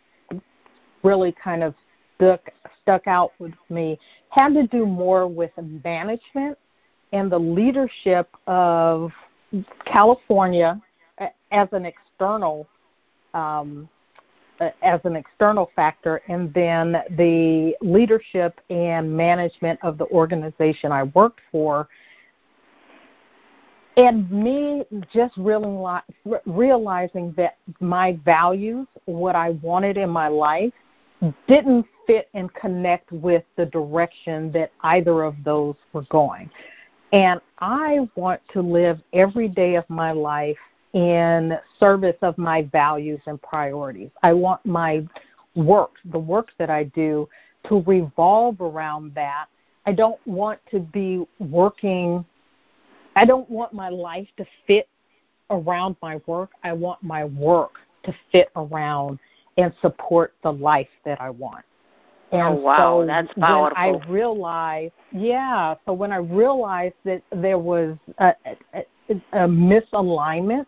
really 1.03 1.35
kind 1.43 1.65
of 1.65 1.75
stuck 2.17 2.51
stuck 2.83 3.07
out 3.07 3.33
with 3.39 3.55
me 3.71 3.99
had 4.29 4.53
to 4.53 4.67
do 4.67 4.85
more 4.85 5.27
with 5.27 5.53
management 5.83 6.59
and 7.15 7.33
the 7.33 7.39
leadership 7.39 8.29
of 8.47 9.11
California 9.87 10.79
as 11.51 11.69
an 11.73 11.87
external 11.87 12.69
um, 13.33 13.89
as 14.83 15.01
an 15.05 15.17
external 15.17 15.71
factor, 15.77 16.21
and 16.29 16.53
then 16.53 16.97
the 17.17 17.75
leadership 17.81 18.61
and 18.69 19.11
management 19.11 19.79
of 19.83 19.97
the 19.97 20.07
organization 20.07 20.93
I 20.93 21.05
worked 21.05 21.41
for 21.51 21.89
and 23.99 24.31
me 24.31 24.85
just 25.13 25.37
realizing 25.37 27.35
that 27.37 27.57
my 27.81 28.17
values, 28.25 28.87
what 29.07 29.35
I 29.35 29.51
wanted 29.61 29.99
in 29.99 30.09
my 30.09 30.29
life, 30.29 30.73
didn't 31.49 31.85
fit 32.07 32.29
and 32.33 32.55
connect 32.55 33.11
with 33.11 33.43
the 33.57 33.67
direction 33.67 34.53
that 34.53 34.71
either 34.83 35.25
of 35.25 35.35
those 35.45 35.75
were 35.93 36.05
going. 36.11 36.49
And 37.13 37.41
I 37.59 38.09
want 38.15 38.41
to 38.53 38.63
live 38.63 39.01
every 39.13 39.49
day 39.49 39.75
of 39.75 39.85
my 39.91 40.13
life 40.13 40.57
in 40.93 41.59
service 41.81 42.17
of 42.23 42.39
my 42.39 42.63
values 42.71 43.21
and 43.27 43.43
priorities. 43.43 44.11
I 44.23 44.33
want 44.33 44.65
my 44.65 45.05
work, 45.57 45.95
the 46.13 46.21
work 46.21 46.51
that 46.59 46.71
I 46.71 46.85
do, 46.85 47.29
to 47.69 47.83
revolve 47.83 48.61
around 48.61 49.13
that. 49.17 49.47
I 49.87 49.93
don't 49.93 50.25
want 50.25 50.61
to 50.71 50.79
be 50.79 51.27
working 51.41 52.25
I 53.19 53.25
don't 53.25 53.51
want 53.51 53.73
my 53.73 53.89
life 53.89 54.29
to 54.37 54.47
fit 54.69 54.89
around 55.51 55.97
my 56.01 56.21
work. 56.27 56.51
I 56.63 56.73
want 56.73 57.03
my 57.03 57.25
work 57.25 57.73
to 58.05 58.15
fit 58.31 58.49
around 58.55 59.19
and 59.57 59.75
support 59.83 60.35
the 60.45 60.53
life 60.53 60.87
that 61.05 61.21
I 61.21 61.31
want. 61.31 61.65
And 62.31 62.43
oh 62.43 62.53
wow, 62.53 63.01
so 63.01 63.07
that's 63.07 63.33
powerful. 63.35 63.77
When 63.77 64.03
I 64.05 64.09
realized, 64.09 64.93
yeah, 65.11 65.75
so 65.85 65.95
when 65.95 66.13
I 66.13 66.19
realized 66.19 66.95
that 67.05 67.23
there 67.33 67.59
was 67.59 67.97
a, 68.19 68.35
a, 68.75 68.85
a 69.33 69.49
misalignment 69.49 70.67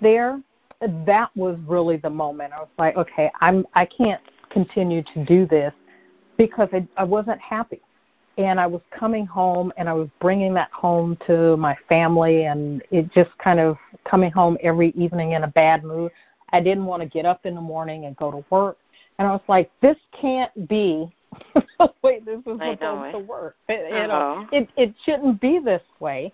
there, 0.00 0.40
that 0.80 1.36
was 1.36 1.58
really 1.66 1.98
the 1.98 2.08
moment. 2.08 2.54
I 2.54 2.60
was 2.60 2.68
like, 2.78 2.96
okay, 2.96 3.30
I'm 3.42 3.66
I 3.74 3.84
can't 3.84 4.22
continue 4.48 5.02
to 5.02 5.24
do 5.26 5.46
this 5.46 5.74
because 6.38 6.70
I, 6.72 6.88
I 6.96 7.04
wasn't 7.04 7.42
happy 7.42 7.82
and 8.36 8.58
I 8.58 8.66
was 8.66 8.80
coming 8.90 9.26
home 9.26 9.72
and 9.76 9.88
I 9.88 9.92
was 9.92 10.08
bringing 10.20 10.54
that 10.54 10.70
home 10.72 11.16
to 11.26 11.56
my 11.56 11.76
family 11.88 12.44
and 12.44 12.82
it 12.90 13.12
just 13.12 13.30
kind 13.38 13.60
of 13.60 13.76
coming 14.08 14.30
home 14.30 14.58
every 14.62 14.90
evening 14.90 15.32
in 15.32 15.44
a 15.44 15.48
bad 15.48 15.84
mood. 15.84 16.10
I 16.50 16.60
didn't 16.60 16.86
want 16.86 17.02
to 17.02 17.08
get 17.08 17.26
up 17.26 17.46
in 17.46 17.54
the 17.54 17.60
morning 17.60 18.06
and 18.06 18.16
go 18.16 18.30
to 18.30 18.44
work. 18.50 18.78
And 19.18 19.28
I 19.28 19.30
was 19.30 19.42
like, 19.48 19.70
this 19.80 19.96
can't 20.20 20.68
be 20.68 21.12
the 21.54 21.92
way 22.02 22.20
this 22.20 22.38
is 22.38 22.44
supposed 22.44 22.80
to 23.12 23.18
work. 23.26 23.56
You 23.68 23.74
uh-huh. 23.74 24.06
know, 24.06 24.48
it 24.52 24.68
it 24.76 24.94
shouldn't 25.04 25.40
be 25.40 25.58
this 25.58 25.82
way. 26.00 26.32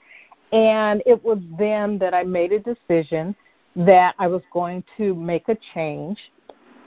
And 0.53 1.03
it 1.07 1.23
was 1.23 1.39
then 1.59 1.99
that 1.99 2.13
I 2.13 2.25
made 2.25 2.53
a 2.53 2.59
decision 2.59 3.35
that 3.77 4.15
I 4.19 4.27
was 4.27 4.43
going 4.53 4.83
to 4.97 5.15
make 5.15 5.49
a 5.49 5.57
change. 5.75 6.19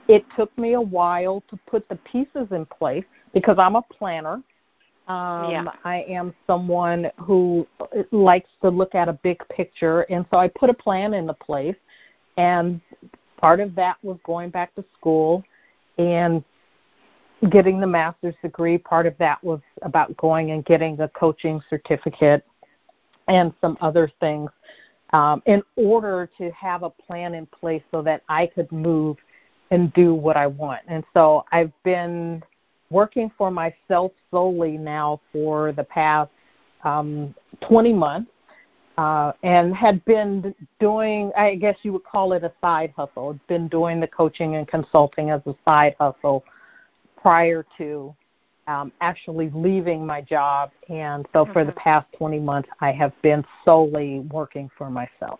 It 0.07 0.25
took 0.35 0.55
me 0.57 0.73
a 0.73 0.81
while 0.81 1.43
to 1.49 1.57
put 1.65 1.87
the 1.87 1.95
pieces 1.95 2.47
in 2.51 2.65
place 2.65 3.05
because 3.33 3.57
I'm 3.57 3.75
a 3.75 3.81
planner. 3.81 4.41
Um, 5.07 5.51
yeah. 5.51 5.65
I 5.83 6.05
am 6.07 6.33
someone 6.47 7.11
who 7.19 7.67
likes 8.11 8.49
to 8.61 8.69
look 8.69 8.95
at 8.95 9.09
a 9.09 9.13
big 9.13 9.37
picture, 9.49 10.01
and 10.03 10.25
so 10.31 10.37
I 10.37 10.47
put 10.47 10.69
a 10.69 10.73
plan 10.73 11.13
into 11.13 11.33
place. 11.33 11.75
And 12.37 12.79
part 13.37 13.59
of 13.59 13.75
that 13.75 13.97
was 14.01 14.17
going 14.25 14.49
back 14.49 14.73
to 14.75 14.85
school 14.97 15.43
and 15.97 16.43
getting 17.49 17.79
the 17.79 17.87
master's 17.87 18.35
degree. 18.41 18.77
Part 18.77 19.05
of 19.05 19.17
that 19.17 19.43
was 19.43 19.59
about 19.81 20.15
going 20.17 20.51
and 20.51 20.63
getting 20.63 20.99
a 21.01 21.09
coaching 21.09 21.61
certificate 21.69 22.45
and 23.27 23.53
some 23.61 23.77
other 23.81 24.09
things 24.19 24.49
um, 25.11 25.43
in 25.45 25.61
order 25.75 26.29
to 26.37 26.49
have 26.51 26.83
a 26.83 26.89
plan 26.89 27.33
in 27.33 27.45
place 27.45 27.83
so 27.91 28.01
that 28.01 28.23
I 28.29 28.47
could 28.47 28.71
move 28.71 29.17
and 29.71 29.93
do 29.93 30.13
what 30.13 30.37
I 30.37 30.47
want. 30.47 30.81
And 30.87 31.03
so 31.13 31.45
I've 31.51 31.71
been 31.83 32.43
working 32.89 33.31
for 33.37 33.51
myself 33.51 34.11
solely 34.31 34.77
now 34.77 35.19
for 35.31 35.71
the 35.71 35.83
past 35.83 36.29
um, 36.83 37.33
20 37.61 37.93
months 37.93 38.31
uh, 38.97 39.31
and 39.41 39.75
had 39.75 40.03
been 40.05 40.53
doing, 40.79 41.31
I 41.37 41.55
guess 41.55 41.77
you 41.83 41.93
would 41.93 42.03
call 42.03 42.33
it 42.33 42.43
a 42.43 42.51
side 42.61 42.93
hustle. 42.95 43.39
Been 43.47 43.67
doing 43.67 43.99
the 43.99 44.07
coaching 44.07 44.55
and 44.55 44.67
consulting 44.67 45.31
as 45.31 45.41
a 45.45 45.55
side 45.65 45.95
hustle 45.99 46.43
prior 47.19 47.65
to 47.77 48.13
um, 48.67 48.91
actually 49.01 49.49
leaving 49.53 50.05
my 50.05 50.21
job. 50.21 50.71
And 50.89 51.25
so 51.33 51.43
mm-hmm. 51.43 51.53
for 51.53 51.63
the 51.63 51.71
mm-hmm. 51.71 51.79
past 51.79 52.07
20 52.17 52.39
months, 52.39 52.69
I 52.81 52.91
have 52.91 53.13
been 53.21 53.43
solely 53.65 54.19
working 54.31 54.69
for 54.77 54.89
myself. 54.89 55.39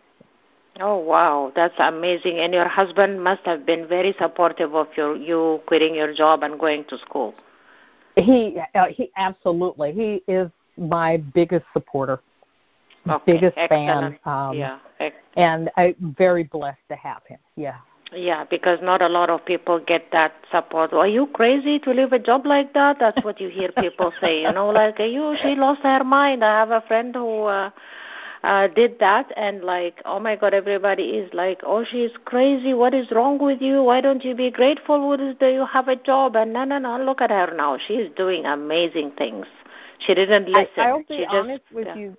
Oh 0.80 0.98
wow, 0.98 1.52
that's 1.56 1.76
amazing! 1.78 2.40
And 2.40 2.54
your 2.54 2.68
husband 2.68 3.24
must 3.24 3.42
have 3.46 3.66
been 3.66 3.88
very 3.88 4.16
supportive 4.20 4.74
of 4.74 4.88
your 4.98 5.16
you 5.16 5.62
quitting 5.68 5.94
your 5.94 6.14
job 6.14 6.42
and 6.44 6.60
going 6.60 6.86
to 6.86 6.98
school. 6.98 7.36
He 8.16 8.58
uh, 8.74 8.86
he 8.88 9.12
absolutely 9.16 9.92
he 9.92 10.32
is 10.32 10.50
my 10.78 11.18
biggest 11.18 11.66
supporter, 11.74 12.20
okay. 13.08 13.34
biggest 13.34 13.58
Excellent. 13.58 14.20
fan. 14.24 14.34
Um, 14.34 14.58
yeah, 14.58 14.80
and 15.36 15.70
I'm 15.78 16.16
very 16.18 16.44
blessed 16.44 16.82
to 16.90 16.96
have 16.96 17.22
him. 17.28 17.40
Yeah. 17.56 17.78
Yeah, 18.12 18.44
because 18.44 18.80
not 18.82 19.02
a 19.02 19.08
lot 19.08 19.32
of 19.32 19.44
people 19.44 19.80
get 19.80 20.12
that 20.12 20.34
support. 20.52 20.94
Are 20.94 21.08
you 21.08 21.26
crazy 21.28 21.80
to 21.80 21.92
leave 21.92 22.14
a 22.14 22.20
job 22.20 22.46
like 22.46 22.74
that? 22.74 22.98
That's 23.00 23.24
what 23.24 23.42
you 23.42 23.50
hear 23.50 23.72
people 23.72 24.14
say. 24.22 24.42
You 24.44 24.52
know, 24.52 24.70
like 24.70 25.00
you, 25.00 25.36
she 25.42 25.56
lost 25.56 25.82
her 25.82 26.04
mind. 26.04 26.44
I 26.44 26.60
have 26.60 26.70
a 26.70 26.82
friend 26.82 27.16
who 27.16 27.46
uh, 27.46 27.72
uh, 28.44 28.68
did 28.68 29.00
that, 29.00 29.32
and 29.38 29.64
like, 29.64 30.02
oh 30.06 30.20
my 30.20 30.36
God, 30.36 30.54
everybody 30.54 31.04
is 31.04 31.34
like, 31.34 31.62
oh, 31.64 31.84
she's 31.84 32.12
crazy. 32.26 32.74
What 32.74 32.94
is 32.94 33.10
wrong 33.12 33.40
with 33.40 33.62
you? 33.62 33.84
Why 33.84 34.02
don't 34.02 34.24
you 34.24 34.36
be 34.36 34.52
grateful 34.52 35.10
with 35.10 35.40
that 35.40 35.54
you 35.54 35.66
have 35.66 35.88
a 35.88 35.96
job? 35.96 36.36
And 36.36 36.54
no, 36.54 36.64
no, 36.66 36.78
no. 36.80 37.02
Look 37.04 37.22
at 37.22 37.30
her 37.30 37.54
now. 37.56 37.78
She's 37.88 38.10
doing 38.16 38.46
amazing 38.46 39.12
things. 39.18 39.46
She 40.00 40.14
didn't 40.14 40.50
listen. 40.50 40.70
I, 40.78 40.90
I'll 40.90 41.00
be 41.00 41.18
she 41.18 41.26
honest 41.26 41.62
just, 41.64 41.74
with 41.74 41.88
yeah. 41.88 41.96
you 41.96 42.18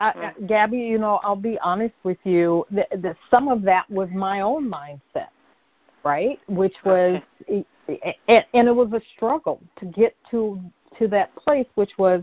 I, 0.00 0.12
mm. 0.12 0.24
uh, 0.24 0.46
Gabby, 0.46 0.78
you 0.78 0.98
know, 0.98 1.20
I'll 1.22 1.36
be 1.36 1.58
honest 1.62 1.94
with 2.02 2.18
you. 2.24 2.64
The, 2.70 2.86
the, 2.92 3.16
some 3.30 3.48
of 3.48 3.62
that 3.62 3.90
was 3.90 4.08
my 4.12 4.40
own 4.40 4.70
mindset, 4.70 5.28
right? 6.04 6.38
Which 6.48 6.74
was, 6.84 7.20
okay. 7.42 7.64
and, 8.28 8.44
and 8.54 8.68
it 8.68 8.74
was 8.74 8.92
a 8.92 9.00
struggle 9.16 9.60
to 9.80 9.86
get 9.86 10.14
to 10.30 10.60
to 10.98 11.06
that 11.06 11.34
place, 11.36 11.66
which 11.74 11.92
was 11.98 12.22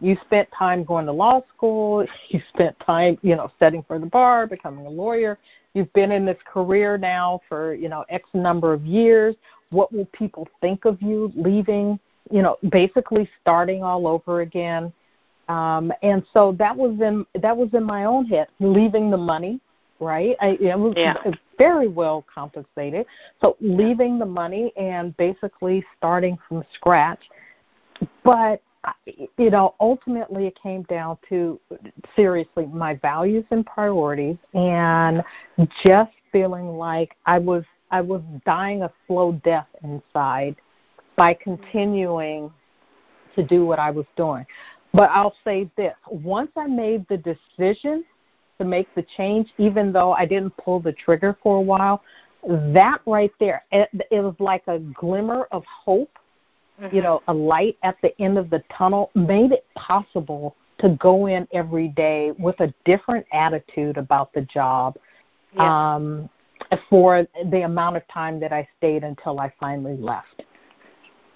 you 0.00 0.16
spent 0.24 0.48
time 0.56 0.84
going 0.84 1.06
to 1.06 1.12
law 1.12 1.42
school, 1.54 2.06
you 2.28 2.40
spent 2.52 2.78
time, 2.80 3.18
you 3.22 3.36
know, 3.36 3.50
studying 3.56 3.84
for 3.86 3.98
the 3.98 4.06
bar, 4.06 4.46
becoming 4.46 4.86
a 4.86 4.90
lawyer. 4.90 5.38
You've 5.74 5.92
been 5.92 6.12
in 6.12 6.24
this 6.24 6.38
career 6.46 6.96
now 6.98 7.40
for, 7.48 7.74
you 7.74 7.88
know, 7.88 8.04
X 8.08 8.28
number 8.34 8.72
of 8.72 8.84
years. 8.84 9.34
What 9.70 9.92
will 9.92 10.06
people 10.06 10.48
think 10.60 10.84
of 10.84 11.00
you 11.02 11.32
leaving? 11.34 11.98
You 12.30 12.42
know, 12.42 12.56
basically 12.70 13.28
starting 13.40 13.82
all 13.82 14.06
over 14.06 14.40
again 14.40 14.92
um, 15.48 15.92
and 16.02 16.24
so 16.32 16.54
that 16.58 16.76
was 16.76 16.98
in 17.00 17.24
that 17.40 17.56
was 17.56 17.68
in 17.72 17.84
my 17.84 18.04
own 18.04 18.26
head, 18.26 18.48
leaving 18.58 19.10
the 19.10 19.16
money, 19.16 19.60
right? 20.00 20.36
I 20.40 20.58
it 20.60 20.78
was 20.78 20.94
yeah. 20.96 21.14
very 21.56 21.88
well 21.88 22.24
compensated. 22.32 23.06
So 23.40 23.56
leaving 23.60 24.18
the 24.18 24.26
money 24.26 24.72
and 24.76 25.16
basically 25.16 25.84
starting 25.96 26.36
from 26.48 26.64
scratch. 26.74 27.20
But 28.24 28.60
you 29.38 29.50
know, 29.50 29.74
ultimately 29.80 30.46
it 30.46 30.58
came 30.60 30.82
down 30.84 31.18
to 31.28 31.60
seriously 32.14 32.66
my 32.66 32.94
values 32.94 33.44
and 33.50 33.64
priorities 33.66 34.36
and 34.54 35.22
just 35.84 36.12
feeling 36.32 36.76
like 36.76 37.16
I 37.24 37.38
was 37.38 37.64
I 37.90 38.00
was 38.00 38.20
dying 38.44 38.82
a 38.82 38.92
slow 39.06 39.32
death 39.44 39.68
inside 39.84 40.56
by 41.16 41.34
continuing 41.34 42.52
to 43.36 43.42
do 43.42 43.64
what 43.64 43.78
I 43.78 43.90
was 43.90 44.06
doing. 44.16 44.44
But 44.92 45.10
I'll 45.10 45.36
say 45.44 45.70
this 45.76 45.94
once 46.10 46.50
I 46.56 46.66
made 46.66 47.06
the 47.08 47.18
decision 47.18 48.04
to 48.58 48.64
make 48.64 48.92
the 48.94 49.04
change, 49.16 49.50
even 49.58 49.92
though 49.92 50.12
I 50.12 50.26
didn't 50.26 50.56
pull 50.56 50.80
the 50.80 50.92
trigger 50.92 51.36
for 51.42 51.58
a 51.58 51.60
while, 51.60 52.02
that 52.72 53.00
right 53.06 53.32
there, 53.38 53.64
it, 53.72 53.90
it 54.10 54.20
was 54.20 54.34
like 54.38 54.62
a 54.66 54.78
glimmer 54.78 55.48
of 55.52 55.64
hope, 55.64 56.10
mm-hmm. 56.80 56.94
you 56.94 57.02
know, 57.02 57.22
a 57.28 57.34
light 57.34 57.76
at 57.82 57.96
the 58.02 58.18
end 58.20 58.38
of 58.38 58.50
the 58.50 58.62
tunnel, 58.76 59.10
made 59.14 59.52
it 59.52 59.66
possible 59.74 60.56
to 60.78 60.90
go 61.00 61.26
in 61.26 61.48
every 61.52 61.88
day 61.88 62.32
with 62.38 62.58
a 62.60 62.72
different 62.84 63.26
attitude 63.32 63.96
about 63.96 64.32
the 64.34 64.42
job 64.42 64.96
yeah. 65.54 65.94
um, 65.94 66.28
for 66.90 67.26
the 67.50 67.62
amount 67.62 67.96
of 67.96 68.06
time 68.08 68.38
that 68.40 68.52
I 68.52 68.68
stayed 68.76 69.04
until 69.04 69.40
I 69.40 69.52
finally 69.58 69.96
left. 69.96 70.42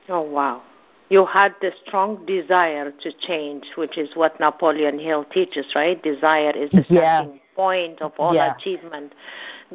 Oh, 0.09 0.23
wow 0.23 0.63
you 1.11 1.27
had 1.27 1.55
the 1.61 1.73
strong 1.85 2.25
desire 2.25 2.93
to 2.93 3.13
change, 3.27 3.65
which 3.77 3.99
is 3.99 4.09
what 4.15 4.39
Napoleon 4.41 4.99
Hill 4.99 5.25
teaches, 5.25 5.67
right? 5.75 6.01
Desire 6.03 6.53
is 6.53 6.71
the 6.71 6.87
yeah. 6.89 7.23
starting 7.23 7.41
point 7.57 8.01
of 8.01 8.13
all 8.17 8.35
yeah. 8.35 8.55
achievement. 8.57 9.13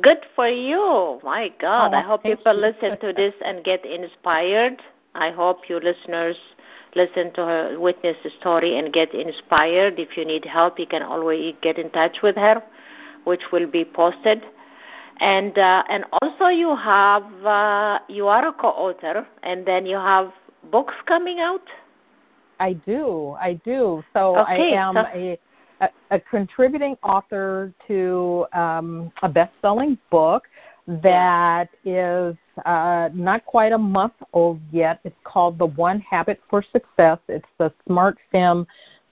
Good 0.01 0.19
for 0.34 0.47
you. 0.47 1.19
My 1.23 1.54
God. 1.60 1.93
Oh, 1.93 1.97
I 1.97 2.01
hope 2.01 2.23
people 2.23 2.54
listen 2.56 2.97
to 3.01 3.13
this 3.13 3.34
and 3.45 3.63
get 3.65 3.86
inspired. 3.86 4.82
I 5.15 5.32
hope 5.32 5.69
you 5.69 5.80
listeners 5.80 6.38
listen 6.95 7.34
to 7.34 7.45
her 7.45 7.80
witness 7.80 8.17
the 8.23 8.30
story 8.39 8.78
and 8.78 8.93
get 8.93 9.13
inspired. 9.13 9.99
If 9.99 10.17
you 10.17 10.25
need 10.25 10.45
help, 10.45 10.80
you 10.80 10.88
can 10.88 11.01
always 11.01 11.56
get 11.62 11.78
in 11.78 11.89
touch 11.89 12.17
with 12.21 12.36
her, 12.36 12.62
which 13.23 13.41
will 13.51 13.67
be 13.67 13.84
posted. 13.84 14.43
And 15.19 15.58
uh, 15.58 15.84
and 15.89 16.04
also 16.21 16.47
you 16.47 16.75
have 16.75 17.23
uh, 17.45 17.99
you 18.10 18.28
are 18.28 18.49
a 18.49 18.54
co-author, 18.54 19.25
and 19.43 19.65
then 19.65 19.86
you 19.86 19.95
have 19.95 20.34
books 20.71 20.93
coming 21.06 21.39
out? 21.39 21.62
I 22.60 22.73
do. 22.73 23.36
I 23.39 23.54
do. 23.65 24.04
So 24.13 24.38
okay, 24.39 24.75
I 24.75 24.89
am 24.89 24.95
so... 24.95 25.06
a, 25.13 25.39
a, 25.82 25.89
a 26.12 26.19
contributing 26.19 26.97
author 27.04 27.73
to 27.88 28.45
um, 28.54 29.12
a 29.23 29.30
best-selling 29.30 29.97
book 30.10 30.43
that 30.88 31.69
is 31.84 32.36
uh, 32.65 33.10
not 33.13 33.45
quite 33.45 33.71
a 33.71 33.78
month 33.78 34.13
old 34.34 34.60
yet. 34.71 35.00
It's 35.04 35.15
called 35.24 35.58
The 35.58 35.65
One 35.65 36.00
Habit 36.02 36.39
for 36.50 36.63
Success. 36.71 37.17
It's 37.28 37.45
the 37.58 37.74
Smart 37.88 38.17
Fem 38.32 38.67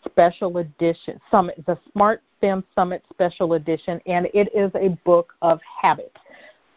Special 0.06 0.58
Edition 0.60 1.20
Summit, 1.32 1.64
the 1.66 1.78
Smart 1.92 2.22
Fem 2.42 2.64
Summit 2.76 3.04
Special 3.12 3.54
Edition, 3.54 4.00
and 4.06 4.28
it 4.34 4.50
is 4.54 4.72
a 4.76 4.90
book 5.04 5.34
of 5.42 5.60
habits. 5.82 6.16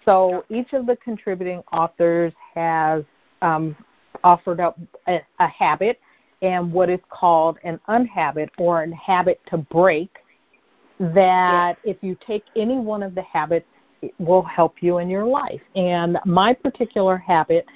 So 0.05 0.45
each 0.49 0.73
of 0.73 0.87
the 0.87 0.97
contributing 0.97 1.63
authors 1.73 2.33
has 2.55 3.05
um, 3.43 3.77
offered 4.25 4.61
up 4.61 4.79
a, 5.09 5.21
a 5.41 5.49
habit 5.49 6.01
and 6.43 6.73
what 6.73 6.89
is 6.89 7.01
called 7.11 7.59
an 7.65 7.81
unhabit 7.89 8.49
or 8.57 8.83
an 8.83 8.93
habit 8.93 9.41
to 9.51 9.59
break 9.59 10.11
that 10.99 11.77
if 11.85 11.97
you 12.01 12.17
take 12.27 12.45
any 12.57 12.79
one 12.79 13.03
of 13.03 13.15
the 13.15 13.23
habits 13.23 13.67
it 13.75 13.76
will 14.19 14.43
help 14.43 14.75
you 14.81 14.99
in 14.99 15.09
your 15.09 15.25
life 15.25 15.61
and 15.75 16.19
my 16.25 16.53
particular 16.53 17.17
habit 17.17 17.67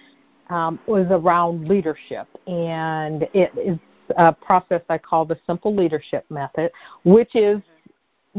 um, 0.49 0.79
was 0.87 1.07
around 1.11 1.69
leadership 1.69 2.27
and 2.47 3.23
it 3.35 3.53
is 3.57 3.79
a 4.19 4.33
process 4.33 4.83
i 4.89 4.99
call 4.99 5.25
the 5.25 5.39
simple 5.47 5.75
leadership 5.75 6.25
method 6.31 6.71
which 7.05 7.35
is 7.35 7.61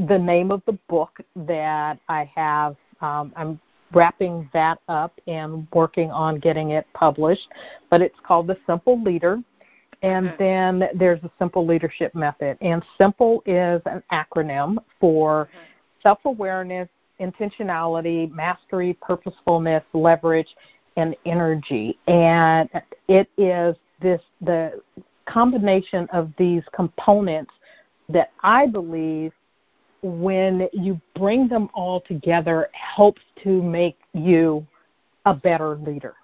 the 0.07 0.17
name 0.17 0.51
of 0.51 0.61
the 0.65 0.77
book 0.89 1.17
that 1.35 1.99
i 2.09 2.29
have 2.35 2.75
um, 3.01 3.31
i'm 3.35 3.59
wrapping 3.93 4.49
that 4.53 4.79
up 4.87 5.13
and 5.27 5.67
working 5.73 6.11
on 6.11 6.39
getting 6.39 6.71
it 6.71 6.85
published. 6.93 7.47
But 7.89 8.01
it's 8.01 8.15
called 8.25 8.47
The 8.47 8.57
Simple 8.65 9.01
Leader. 9.01 9.41
And 10.03 10.29
mm-hmm. 10.29 10.43
then 10.43 10.89
there's 10.95 11.23
a 11.23 11.31
simple 11.37 11.65
leadership 11.65 12.15
method. 12.15 12.57
And 12.61 12.83
simple 12.97 13.43
is 13.45 13.81
an 13.85 14.01
acronym 14.11 14.77
for 14.99 15.45
mm-hmm. 15.45 16.01
self 16.01 16.19
awareness, 16.25 16.89
intentionality, 17.21 18.31
mastery, 18.31 18.97
purposefulness, 19.01 19.83
leverage, 19.93 20.55
and 20.97 21.15
energy. 21.25 21.97
And 22.07 22.69
it 23.07 23.29
is 23.37 23.75
this 24.01 24.21
the 24.41 24.81
combination 25.25 26.07
of 26.11 26.31
these 26.37 26.63
components 26.73 27.51
that 28.09 28.31
I 28.41 28.65
believe 28.67 29.31
when 30.01 30.67
you 30.73 30.99
bring 31.15 31.47
them 31.47 31.69
all 31.73 32.01
together 32.01 32.69
helps 32.73 33.21
to 33.43 33.61
make 33.61 33.97
you 34.13 34.65
a 35.25 35.33
better 35.33 35.75
leader. 35.77 36.15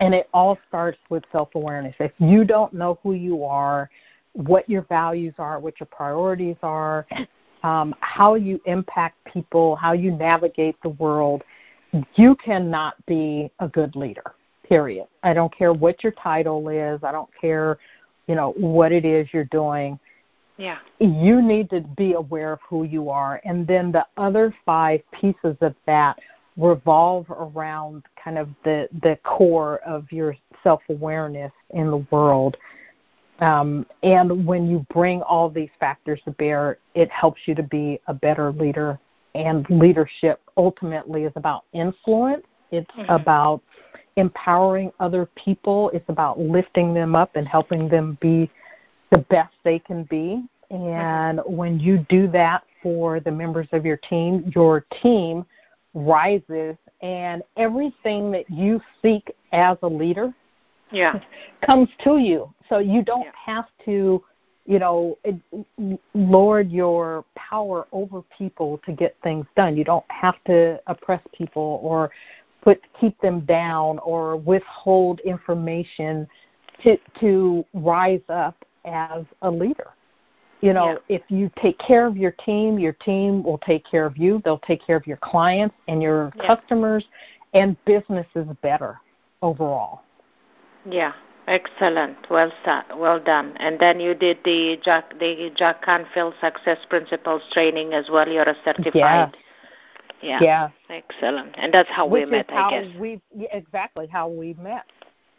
And 0.00 0.14
it 0.14 0.28
all 0.32 0.58
starts 0.68 0.98
with 1.10 1.24
self 1.32 1.54
awareness. 1.54 1.94
If 2.00 2.12
you 2.18 2.44
don't 2.44 2.72
know 2.72 2.98
who 3.02 3.12
you 3.12 3.44
are, 3.44 3.90
what 4.32 4.68
your 4.68 4.82
values 4.82 5.34
are, 5.38 5.58
what 5.58 5.78
your 5.80 5.86
priorities 5.86 6.56
are, 6.62 7.06
um, 7.62 7.94
how 8.00 8.34
you 8.34 8.60
impact 8.66 9.16
people, 9.32 9.76
how 9.76 9.92
you 9.92 10.10
navigate 10.10 10.76
the 10.82 10.90
world, 10.90 11.42
you 12.14 12.36
cannot 12.36 12.94
be 13.06 13.50
a 13.60 13.68
good 13.68 13.96
leader. 13.96 14.34
Period. 14.68 15.06
I 15.22 15.32
don't 15.32 15.56
care 15.56 15.72
what 15.72 16.02
your 16.02 16.12
title 16.12 16.68
is. 16.68 17.02
I 17.04 17.12
don't 17.12 17.30
care, 17.40 17.78
you 18.26 18.34
know, 18.34 18.52
what 18.52 18.92
it 18.92 19.04
is 19.04 19.28
you're 19.32 19.44
doing. 19.44 19.98
Yeah. 20.56 20.78
You 20.98 21.42
need 21.42 21.70
to 21.70 21.82
be 21.96 22.14
aware 22.14 22.54
of 22.54 22.60
who 22.68 22.84
you 22.84 23.10
are, 23.10 23.40
and 23.44 23.66
then 23.66 23.92
the 23.92 24.06
other 24.16 24.54
five 24.64 25.00
pieces 25.12 25.56
of 25.60 25.74
that 25.86 26.18
revolve 26.56 27.26
around 27.30 28.02
kind 28.22 28.38
of 28.38 28.48
the 28.64 28.88
the 29.02 29.18
core 29.22 29.78
of 29.86 30.10
your 30.10 30.34
self 30.62 30.80
awareness 30.88 31.52
in 31.70 31.90
the 31.90 32.04
world. 32.10 32.56
Um, 33.40 33.86
and 34.02 34.46
when 34.46 34.68
you 34.68 34.86
bring 34.92 35.22
all 35.22 35.50
these 35.50 35.68
factors 35.78 36.20
to 36.24 36.30
bear, 36.32 36.78
it 36.94 37.10
helps 37.10 37.42
you 37.46 37.54
to 37.54 37.62
be 37.62 38.00
a 38.06 38.14
better 38.14 38.52
leader. 38.52 38.98
And 39.34 39.68
leadership 39.68 40.40
ultimately 40.56 41.24
is 41.24 41.32
about 41.36 41.64
influence. 41.72 42.46
It's 42.70 42.90
mm-hmm. 42.92 43.10
about 43.10 43.62
empowering 44.16 44.90
other 45.00 45.28
people. 45.36 45.90
It's 45.92 46.08
about 46.08 46.38
lifting 46.40 46.94
them 46.94 47.14
up 47.14 47.36
and 47.36 47.46
helping 47.46 47.88
them 47.88 48.16
be 48.20 48.50
the 49.10 49.18
best 49.18 49.52
they 49.64 49.78
can 49.78 50.04
be. 50.04 50.42
And 50.70 51.38
mm-hmm. 51.38 51.54
when 51.54 51.78
you 51.78 52.06
do 52.08 52.28
that 52.28 52.64
for 52.82 53.20
the 53.20 53.30
members 53.30 53.68
of 53.72 53.84
your 53.84 53.98
team, 53.98 54.50
your 54.54 54.86
team 55.02 55.44
rises 55.92 56.76
and 57.02 57.42
everything 57.56 58.30
that 58.32 58.48
you 58.48 58.80
seek 59.02 59.30
as 59.52 59.76
a 59.82 59.88
leader 59.88 60.32
yeah. 60.90 61.20
comes 61.64 61.88
to 62.04 62.18
you. 62.18 62.52
So 62.68 62.78
you 62.78 63.02
don't 63.02 63.24
yeah. 63.24 63.32
have 63.44 63.66
to, 63.84 64.22
you 64.66 64.78
know, 64.78 65.18
lord 66.14 66.70
your 66.70 67.24
power 67.36 67.86
over 67.92 68.22
people 68.36 68.80
to 68.84 68.92
get 68.92 69.16
things 69.22 69.46
done. 69.56 69.76
You 69.76 69.84
don't 69.84 70.04
have 70.10 70.42
to 70.46 70.80
oppress 70.86 71.22
people 71.36 71.80
or 71.82 72.10
put 72.62 72.80
keep 73.00 73.18
them 73.20 73.40
down 73.40 73.98
or 74.00 74.36
withhold 74.36 75.20
information 75.20 76.26
to 76.82 76.98
to 77.20 77.64
rise 77.74 78.20
up 78.28 78.56
as 78.84 79.24
a 79.42 79.50
leader. 79.50 79.90
You 80.62 80.72
know, 80.72 80.98
yeah. 81.08 81.16
if 81.16 81.22
you 81.28 81.50
take 81.60 81.78
care 81.78 82.06
of 82.06 82.16
your 82.16 82.32
team, 82.32 82.78
your 82.78 82.94
team 82.94 83.42
will 83.42 83.58
take 83.58 83.84
care 83.84 84.06
of 84.06 84.16
you. 84.16 84.40
They'll 84.44 84.58
take 84.58 84.84
care 84.84 84.96
of 84.96 85.06
your 85.06 85.18
clients 85.18 85.74
and 85.86 86.02
your 86.02 86.32
yeah. 86.36 86.54
customers, 86.54 87.04
and 87.52 87.76
business 87.84 88.26
is 88.34 88.46
better 88.62 88.98
overall. 89.42 90.02
Yeah, 90.88 91.12
excellent. 91.46 92.16
Well 92.30 92.52
well 92.96 93.20
done. 93.20 93.56
And 93.58 93.78
then 93.78 94.00
you 94.00 94.14
did 94.14 94.38
the 94.44 94.78
Jack 94.84 95.18
the 95.18 95.50
Jack 95.56 95.84
Canfield 95.84 96.34
Success 96.40 96.78
Principles 96.88 97.42
training 97.52 97.92
as 97.92 98.08
well. 98.10 98.28
You're 98.28 98.48
a 98.48 98.56
certified. 98.64 98.94
Yeah. 98.94 99.30
Yeah. 100.22 100.38
yeah. 100.40 100.68
Excellent. 100.88 101.54
And 101.56 101.72
that's 101.72 101.90
how 101.90 102.06
Which 102.06 102.24
we 102.24 102.30
met, 102.30 102.46
I 102.50 102.70
guess. 102.70 102.96
We 102.98 103.20
exactly 103.52 104.06
how 104.06 104.28
we 104.28 104.54
met. 104.54 104.86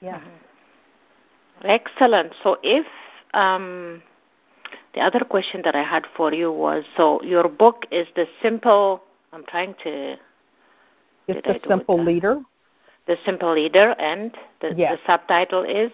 Yeah. 0.01 0.19
Mm-hmm. 0.19 1.67
Excellent. 1.67 2.33
So 2.43 2.57
if 2.63 2.85
um, 3.33 4.03
the 4.93 5.01
other 5.01 5.21
question 5.21 5.61
that 5.63 5.75
I 5.75 5.83
had 5.83 6.05
for 6.15 6.33
you 6.33 6.51
was 6.51 6.83
so 6.95 7.21
your 7.23 7.47
book 7.47 7.85
is 7.91 8.07
the 8.15 8.25
simple. 8.41 9.03
I'm 9.33 9.45
trying 9.45 9.75
to. 9.83 10.17
It's 11.27 11.45
the 11.45 11.59
simple 11.67 12.01
leader. 12.03 12.41
The 13.07 13.17
simple 13.25 13.53
leader, 13.53 13.95
and 13.99 14.37
the, 14.61 14.73
yes. 14.77 14.97
the 14.97 15.11
subtitle 15.11 15.63
is. 15.63 15.91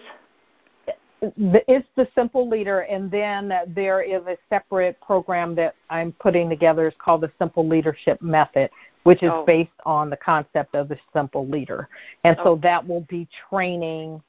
It's 1.21 1.87
the 1.95 2.07
simple 2.15 2.49
leader, 2.49 2.81
and 2.81 3.09
then 3.09 3.53
there 3.67 4.01
is 4.01 4.21
a 4.27 4.35
separate 4.49 4.99
program 4.99 5.55
that 5.55 5.75
I'm 5.89 6.11
putting 6.13 6.49
together. 6.49 6.87
It's 6.87 6.97
called 6.99 7.21
the 7.21 7.31
Simple 7.39 7.65
Leadership 7.65 8.21
Method, 8.21 8.69
which 9.03 9.23
is 9.23 9.29
oh. 9.31 9.45
based 9.45 9.71
on 9.85 10.09
the 10.09 10.17
concept 10.17 10.75
of 10.75 10.89
the 10.89 10.97
simple 11.13 11.47
leader. 11.47 11.87
And 12.25 12.35
so 12.43 12.59
that 12.63 12.85
will 12.85 13.05
be 13.09 13.27
training 13.49 14.21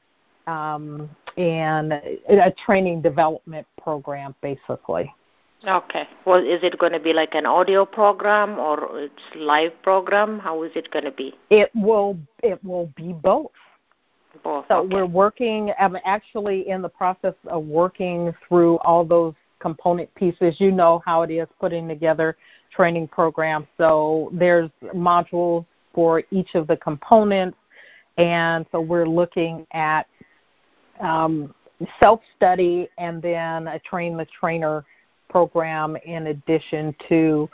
um, 0.47 1.11
and 1.37 1.95
a 1.95 2.53
training 2.65 3.03
development 3.03 3.67
program, 3.83 4.35
basically. 4.41 5.13
Okay. 5.67 6.07
Well, 6.27 6.41
is 6.41 6.63
it 6.63 6.79
going 6.79 6.93
to 6.93 7.01
be 7.01 7.13
like 7.13 7.35
an 7.35 7.47
audio 7.47 7.85
program 7.85 8.59
or 8.59 8.99
it's 8.99 9.15
live 9.35 9.73
program? 9.83 10.39
How 10.39 10.63
is 10.63 10.73
it 10.75 10.91
going 10.91 11.05
to 11.05 11.11
be? 11.11 11.35
It 11.51 11.71
will. 11.75 12.19
It 12.43 12.63
will 12.65 12.93
be 12.97 13.13
both. 13.13 13.51
Both. 14.43 14.67
So 14.69 14.79
okay. 14.79 14.95
we're 14.95 15.07
working. 15.07 15.73
I'm 15.79 15.97
actually 16.05 16.69
in 16.69 16.83
the 16.83 16.89
process 16.89 17.35
of 17.47 17.65
working 17.65 18.35
through 18.47 18.79
all 18.79 19.05
those 19.05 19.35
component 19.61 20.15
pieces. 20.15 20.57
You 20.59 20.71
know 20.71 21.03
how 21.07 21.23
it 21.23 21.31
is 21.31 21.49
putting 21.61 21.89
together 21.89 22.37
training 22.75 23.09
programs. 23.09 23.67
So 23.79 24.31
there's 24.33 24.71
modules 24.95 25.65
for 25.95 26.25
each 26.31 26.55
of 26.55 26.67
the 26.67 26.77
components, 26.77 27.57
and 28.19 28.67
so 28.73 28.81
we're 28.81 29.09
looking 29.09 29.67
at 29.73 30.07
um, 31.01 31.55
self 32.01 32.21
study 32.37 32.89
and 32.99 33.23
then 33.23 33.69
a 33.69 33.79
train 33.79 34.17
the 34.17 34.27
trainer 34.39 34.85
program 35.29 35.97
in 36.05 36.29
addition 36.29 36.95
to 37.09 37.49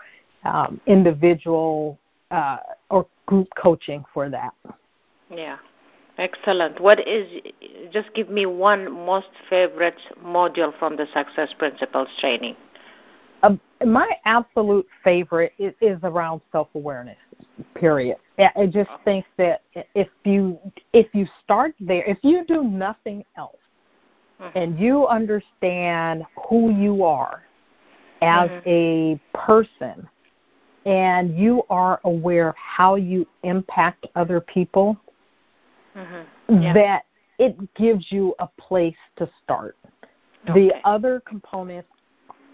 um, 0.44 0.80
individual 0.87 1.98
uh, 2.30 2.59
or 2.90 3.06
group 3.26 3.48
coaching 3.56 4.04
for 4.12 4.28
that. 4.28 4.52
Yeah. 5.30 5.59
Excellent. 6.18 6.80
What 6.80 7.06
is 7.09 7.26
just 7.92 8.12
give 8.14 8.28
me 8.28 8.44
one 8.44 8.92
most 8.92 9.30
favorite 9.48 9.98
module 10.22 10.78
from 10.78 10.96
the 10.96 11.06
Success 11.14 11.48
Principles 11.59 12.09
training? 12.18 12.56
Uh, 13.42 13.56
my 13.87 14.11
absolute 14.26 14.87
favorite 15.02 15.52
is, 15.59 15.72
is 15.80 15.98
around 16.02 16.42
self 16.52 16.68
awareness. 16.74 17.16
Period. 17.74 18.18
I 18.38 18.66
just 18.66 18.90
think 19.04 19.24
that 19.38 19.62
if 19.94 20.09
you 20.24 20.59
if 20.92 21.06
you 21.14 21.26
start 21.42 21.74
there, 21.80 22.04
if 22.04 22.18
you 22.22 22.44
do 22.44 22.64
nothing 22.64 23.24
else, 23.38 23.56
mm-hmm. 24.40 24.59
and 24.59 24.78
you 24.78 25.06
understand 25.06 26.24
who 26.48 26.70
you 26.70 27.02
are 27.04 27.42
as 28.22 28.50
mm-hmm. 28.50 28.68
a 28.68 29.20
person, 29.37 30.09
and 30.87 31.37
you 31.38 31.62
are 31.70 32.00
aware 32.04 32.50
of 32.50 32.56
how 32.56 32.94
you 32.96 33.26
impact 33.42 34.06
other 34.14 34.40
people, 34.40 34.96
mm-hmm. 35.96 36.62
yeah. 36.62 36.72
that 36.72 37.04
it 37.38 37.56
gives 37.74 38.06
you 38.11 38.35
a 38.38 38.46
place 38.59 38.96
to 39.16 39.28
start. 39.42 39.76
Okay. 40.48 40.68
The 40.68 40.74
other 40.85 41.20
components 41.26 41.88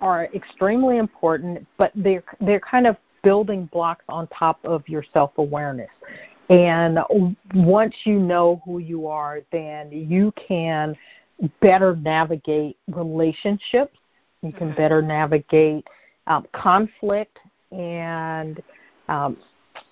are 0.01 0.27
extremely 0.35 0.99
important, 0.99 1.67
but 1.79 1.93
they're 1.95 2.25
they're 2.41 2.61
kind 2.61 2.87
of 2.87 2.97
building 3.23 3.69
blocks 3.73 4.05
on 4.09 4.29
top 4.29 4.59
of 4.65 4.89
your 4.89 5.05
self 5.13 5.33
awareness. 5.39 5.91
And 6.49 7.01
once 7.55 7.95
you 8.05 8.21
know 8.21 8.63
who 8.65 8.79
you 8.79 9.09
are, 9.09 9.41
then 9.51 9.91
you 9.91 10.33
can 10.37 10.97
better 11.61 11.97
navigate 11.97 12.79
relationships. 12.89 13.99
You 14.43 14.53
can 14.53 14.75
better 14.75 15.03
navigate 15.03 15.87
um, 16.27 16.47
conflict 16.53 17.39
and, 17.73 18.63
um, 19.09 19.37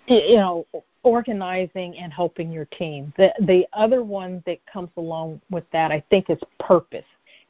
you 0.06 0.36
know, 0.36 0.66
organizing 1.02 1.96
and 1.98 2.12
helping 2.12 2.50
your 2.50 2.64
team. 2.66 3.12
The 3.16 3.32
the 3.40 3.66
other 3.72 4.02
one 4.02 4.42
that 4.46 4.58
comes 4.66 4.90
along 4.96 5.40
with 5.50 5.64
that, 5.72 5.90
I 5.92 6.02
think, 6.10 6.30
is 6.30 6.38
purpose 6.58 7.04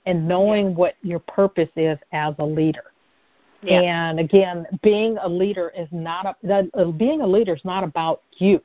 and 0.07 0.29
knowing 0.29 0.75
what 0.75 0.97
your 1.03 1.21
purpose 1.21 1.71
is 1.77 1.99
as 2.13 2.35
a 2.39 2.45
leader. 2.45 2.85
Yeah. 3.63 3.81
And 3.81 4.21
again, 4.21 4.67
being 4.83 5.17
a 5.23 5.29
leader 5.29 5.73
is 5.77 5.89
not 5.91 6.37
a, 6.47 6.69
uh, 6.75 6.85
being 6.93 7.23
a 7.23 7.27
leader 7.27 7.55
is 7.55 7.65
not 7.65 7.83
about 7.83 8.23
you. 8.33 8.61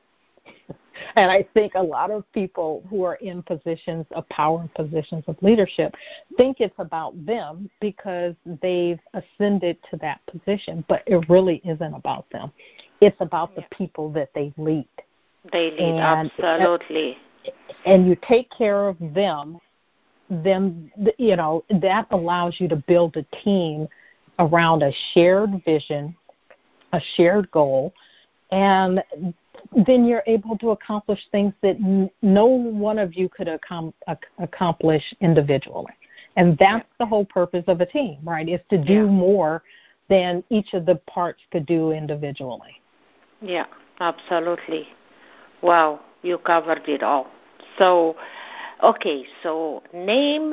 And 1.16 1.30
I 1.30 1.46
think 1.54 1.74
a 1.74 1.82
lot 1.82 2.10
of 2.10 2.30
people 2.32 2.84
who 2.88 3.04
are 3.04 3.16
in 3.16 3.42
positions 3.42 4.06
of 4.12 4.28
power 4.28 4.60
and 4.60 4.74
positions 4.74 5.24
of 5.26 5.36
leadership 5.42 5.94
think 6.36 6.60
it's 6.60 6.74
about 6.78 7.14
them 7.26 7.70
because 7.80 8.34
they've 8.62 9.00
ascended 9.14 9.78
to 9.90 9.96
that 9.98 10.20
position, 10.26 10.84
but 10.88 11.02
it 11.06 11.28
really 11.28 11.60
isn't 11.64 11.94
about 11.94 12.28
them. 12.30 12.52
It's 13.00 13.16
about 13.20 13.54
the 13.54 13.64
people 13.76 14.10
that 14.12 14.30
they 14.34 14.52
lead. 14.56 14.88
They 15.52 15.70
lead 15.70 15.80
and, 15.80 16.30
absolutely. 16.38 17.18
And 17.86 18.06
you 18.06 18.16
take 18.28 18.50
care 18.50 18.88
of 18.88 18.96
them, 19.14 19.58
then 20.28 20.92
you 21.18 21.34
know 21.36 21.64
that 21.80 22.06
allows 22.10 22.60
you 22.60 22.68
to 22.68 22.76
build 22.76 23.16
a 23.16 23.22
team 23.42 23.88
around 24.38 24.82
a 24.82 24.92
shared 25.12 25.62
vision, 25.64 26.14
a 26.92 27.00
shared 27.16 27.50
goal, 27.50 27.92
and 28.52 29.02
then 29.86 30.04
you're 30.04 30.22
able 30.26 30.56
to 30.58 30.70
accomplish 30.70 31.20
things 31.32 31.52
that 31.62 31.76
n- 31.76 32.10
no 32.22 32.46
one 32.46 32.98
of 32.98 33.14
you 33.14 33.28
could 33.28 33.48
ac- 33.48 34.16
accomplish 34.38 35.02
individually. 35.20 35.92
And 36.36 36.56
that's 36.58 36.86
the 36.98 37.06
whole 37.06 37.24
purpose 37.24 37.64
of 37.66 37.80
a 37.80 37.86
team, 37.86 38.18
right? 38.22 38.48
Is 38.48 38.60
to 38.70 38.78
do 38.78 38.92
yeah. 38.94 39.02
more 39.02 39.62
than 40.08 40.44
each 40.50 40.74
of 40.74 40.86
the 40.86 40.96
parts 41.06 41.40
could 41.50 41.66
do 41.66 41.92
individually. 41.92 42.80
Yeah, 43.40 43.66
absolutely. 44.00 44.88
Wow, 45.62 46.00
you 46.22 46.38
covered 46.38 46.88
it 46.88 47.02
all. 47.02 47.28
So, 47.78 48.16
okay, 48.82 49.24
so 49.42 49.82
name 49.94 50.52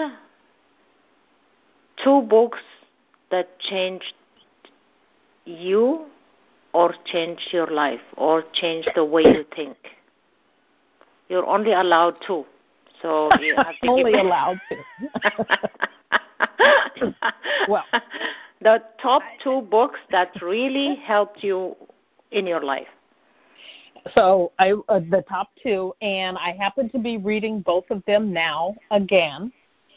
two 2.04 2.22
books 2.22 2.60
that 3.32 3.60
changed 3.60 4.14
you 5.46 6.06
or 6.78 6.94
change 7.06 7.40
your 7.52 7.66
life 7.84 8.06
or 8.18 8.44
change 8.54 8.88
the 8.94 9.04
way 9.04 9.24
you 9.24 9.44
think. 9.56 9.78
You're 11.28 11.48
only 11.48 11.74
allowed 11.74 12.18
two. 12.26 12.46
So 13.02 13.30
you 13.42 13.56
have 13.56 13.74
to 13.82 13.90
only 13.90 14.14
allowed 14.14 14.60
to. 14.70 14.76
well, 17.68 17.84
the 18.62 18.84
top 19.02 19.24
two 19.44 19.62
books 19.62 20.00
that 20.12 20.30
really 20.40 20.96
helped 21.04 21.44
you 21.44 21.76
in 22.30 22.46
your 22.46 22.64
life. 22.64 22.92
So 24.14 24.52
I 24.60 24.74
uh, 24.88 25.00
the 25.00 25.24
top 25.28 25.50
two, 25.64 25.94
and 26.02 26.38
I 26.38 26.52
happen 26.52 26.90
to 26.92 27.00
be 27.00 27.18
reading 27.18 27.62
both 27.62 27.86
of 27.90 28.04
them 28.06 28.32
now 28.32 28.76
again. 28.92 29.52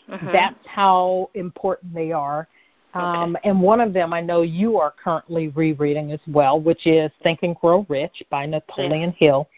Mm-hmm. 0.08 0.32
That's 0.32 0.66
how 0.66 1.28
important 1.34 1.94
they 1.94 2.10
are. 2.10 2.48
Um, 2.94 3.36
okay. 3.36 3.48
And 3.48 3.60
one 3.60 3.80
of 3.80 3.92
them 3.92 4.12
I 4.12 4.20
know 4.20 4.42
you 4.42 4.78
are 4.78 4.92
currently 5.02 5.48
rereading 5.48 6.12
as 6.12 6.20
well, 6.26 6.60
which 6.60 6.86
is 6.86 7.10
Think 7.22 7.40
and 7.42 7.54
Grow 7.56 7.86
Rich 7.88 8.22
by 8.30 8.46
Napoleon 8.46 9.10
yes. 9.10 9.14
Hill. 9.18 9.48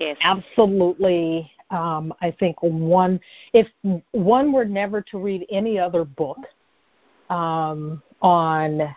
Yes. 0.00 0.16
Absolutely. 0.22 1.50
Um, 1.70 2.12
I 2.20 2.30
think 2.38 2.56
one, 2.60 3.20
if 3.52 3.66
one 4.12 4.52
were 4.52 4.64
never 4.64 5.00
to 5.02 5.18
read 5.18 5.46
any 5.50 5.78
other 5.78 6.04
book 6.04 6.38
um, 7.30 8.02
on 8.20 8.94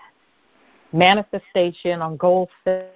manifestation, 0.92 2.02
on 2.02 2.18
goal 2.18 2.50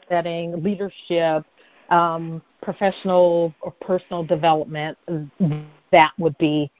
setting, 0.09 0.63
leadership, 0.63 1.45
um, 1.89 2.41
professional 2.61 3.53
or 3.61 3.71
personal 3.81 4.23
development, 4.23 4.97
that 5.91 6.11
would 6.17 6.37
be 6.37 6.71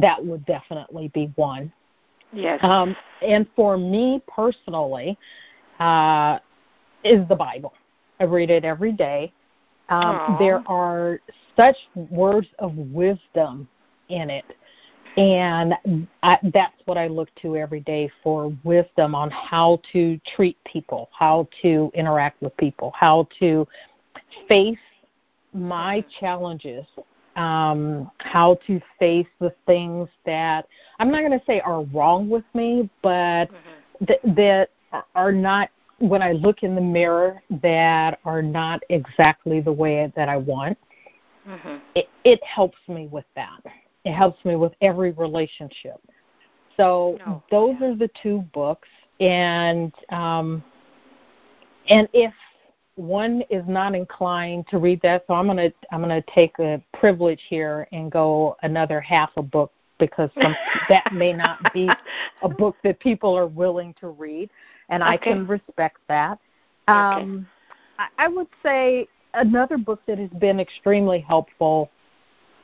that 0.00 0.24
would 0.24 0.44
definitely 0.46 1.08
be 1.14 1.32
one. 1.36 1.72
Yes. 2.34 2.58
Um, 2.62 2.96
and 3.22 3.46
for 3.56 3.76
me 3.76 4.22
personally, 4.26 5.16
uh, 5.80 6.38
is 7.04 7.26
the 7.28 7.36
Bible. 7.36 7.74
I 8.20 8.24
read 8.24 8.50
it 8.50 8.64
every 8.64 8.92
day. 8.92 9.32
Um, 9.88 10.36
there 10.38 10.62
are 10.66 11.20
such 11.56 11.76
words 11.94 12.48
of 12.58 12.74
wisdom 12.76 13.68
in 14.08 14.30
it. 14.30 14.44
And 15.16 15.74
I, 16.22 16.38
that's 16.52 16.74
what 16.86 16.98
I 16.98 17.06
look 17.06 17.28
to 17.42 17.56
every 17.56 17.80
day 17.80 18.10
for 18.22 18.52
wisdom 18.64 19.14
on 19.14 19.30
how 19.30 19.80
to 19.92 20.18
treat 20.34 20.56
people, 20.64 21.08
how 21.16 21.46
to 21.62 21.92
interact 21.94 22.42
with 22.42 22.56
people, 22.56 22.92
how 22.98 23.28
to 23.38 23.68
face 24.48 24.76
my 25.52 26.04
challenges, 26.18 26.84
um, 27.36 28.10
how 28.18 28.58
to 28.66 28.80
face 28.98 29.26
the 29.40 29.54
things 29.66 30.08
that 30.24 30.66
I'm 30.98 31.10
not 31.10 31.20
going 31.20 31.38
to 31.38 31.44
say 31.46 31.60
are 31.60 31.82
wrong 31.84 32.28
with 32.28 32.44
me, 32.54 32.88
but 33.02 33.46
mm-hmm. 33.46 34.04
th- 34.06 34.36
that 34.36 34.70
are 35.14 35.32
not 35.32 35.70
when 35.98 36.22
I 36.22 36.32
look 36.32 36.62
in 36.62 36.74
the 36.74 36.80
mirror 36.80 37.42
that 37.62 38.18
are 38.24 38.42
not 38.42 38.82
exactly 38.90 39.60
the 39.60 39.72
way 39.72 40.12
that 40.16 40.28
I 40.28 40.36
want. 40.36 40.78
Mm-hmm. 41.48 41.76
It, 41.94 42.08
it 42.24 42.42
helps 42.44 42.78
me 42.88 43.08
with 43.10 43.26
that. 43.36 43.60
It 44.04 44.12
helps 44.12 44.44
me 44.44 44.56
with 44.56 44.72
every 44.80 45.12
relationship. 45.12 46.00
So 46.76 47.18
oh, 47.26 47.42
those 47.50 47.76
yeah. 47.80 47.88
are 47.88 47.94
the 47.94 48.10
two 48.22 48.44
books, 48.52 48.88
and 49.20 49.92
um, 50.10 50.62
and 51.88 52.08
if 52.12 52.32
one 52.96 53.42
is 53.50 53.64
not 53.66 53.94
inclined 53.94 54.66
to 54.68 54.78
read 54.78 55.00
that, 55.02 55.24
so 55.26 55.34
I'm 55.34 55.46
gonna 55.46 55.72
I'm 55.90 56.00
gonna 56.00 56.22
take 56.34 56.58
a 56.58 56.82
privilege 56.92 57.40
here 57.48 57.88
and 57.92 58.10
go 58.10 58.56
another 58.62 59.00
half 59.00 59.30
a 59.36 59.42
book 59.42 59.72
because 59.98 60.30
some, 60.40 60.54
that 60.88 61.12
may 61.12 61.32
not 61.32 61.72
be 61.72 61.88
a 62.42 62.48
book 62.48 62.76
that 62.84 63.00
people 63.00 63.36
are 63.36 63.46
willing 63.46 63.94
to 64.00 64.08
read, 64.08 64.50
and 64.88 65.02
okay. 65.02 65.12
I 65.12 65.16
can 65.16 65.46
respect 65.46 65.98
that. 66.08 66.38
Um, 66.88 67.46
okay. 67.98 68.08
I, 68.18 68.24
I 68.24 68.28
would 68.28 68.48
say 68.62 69.08
another 69.34 69.76
book 69.76 70.00
that 70.06 70.18
has 70.18 70.30
been 70.38 70.60
extremely 70.60 71.20
helpful 71.20 71.90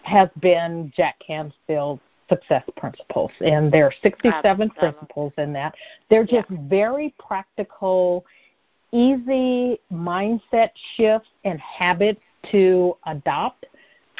has 0.02 0.28
been 0.40 0.92
Jack 0.96 1.16
Canfield's 1.26 2.00
Success 2.28 2.62
Principles, 2.76 3.30
and 3.40 3.72
there 3.72 3.84
are 3.84 3.94
67 4.02 4.70
principles 4.70 5.32
in 5.36 5.52
that. 5.52 5.74
They're 6.08 6.24
just 6.24 6.48
yeah. 6.50 6.58
very 6.68 7.14
practical 7.18 8.24
easy 8.92 9.79
mindset 9.92 10.70
shifts 10.96 11.29
and 11.44 11.61
habits 11.61 12.20
to 12.50 12.96
adopt 13.07 13.66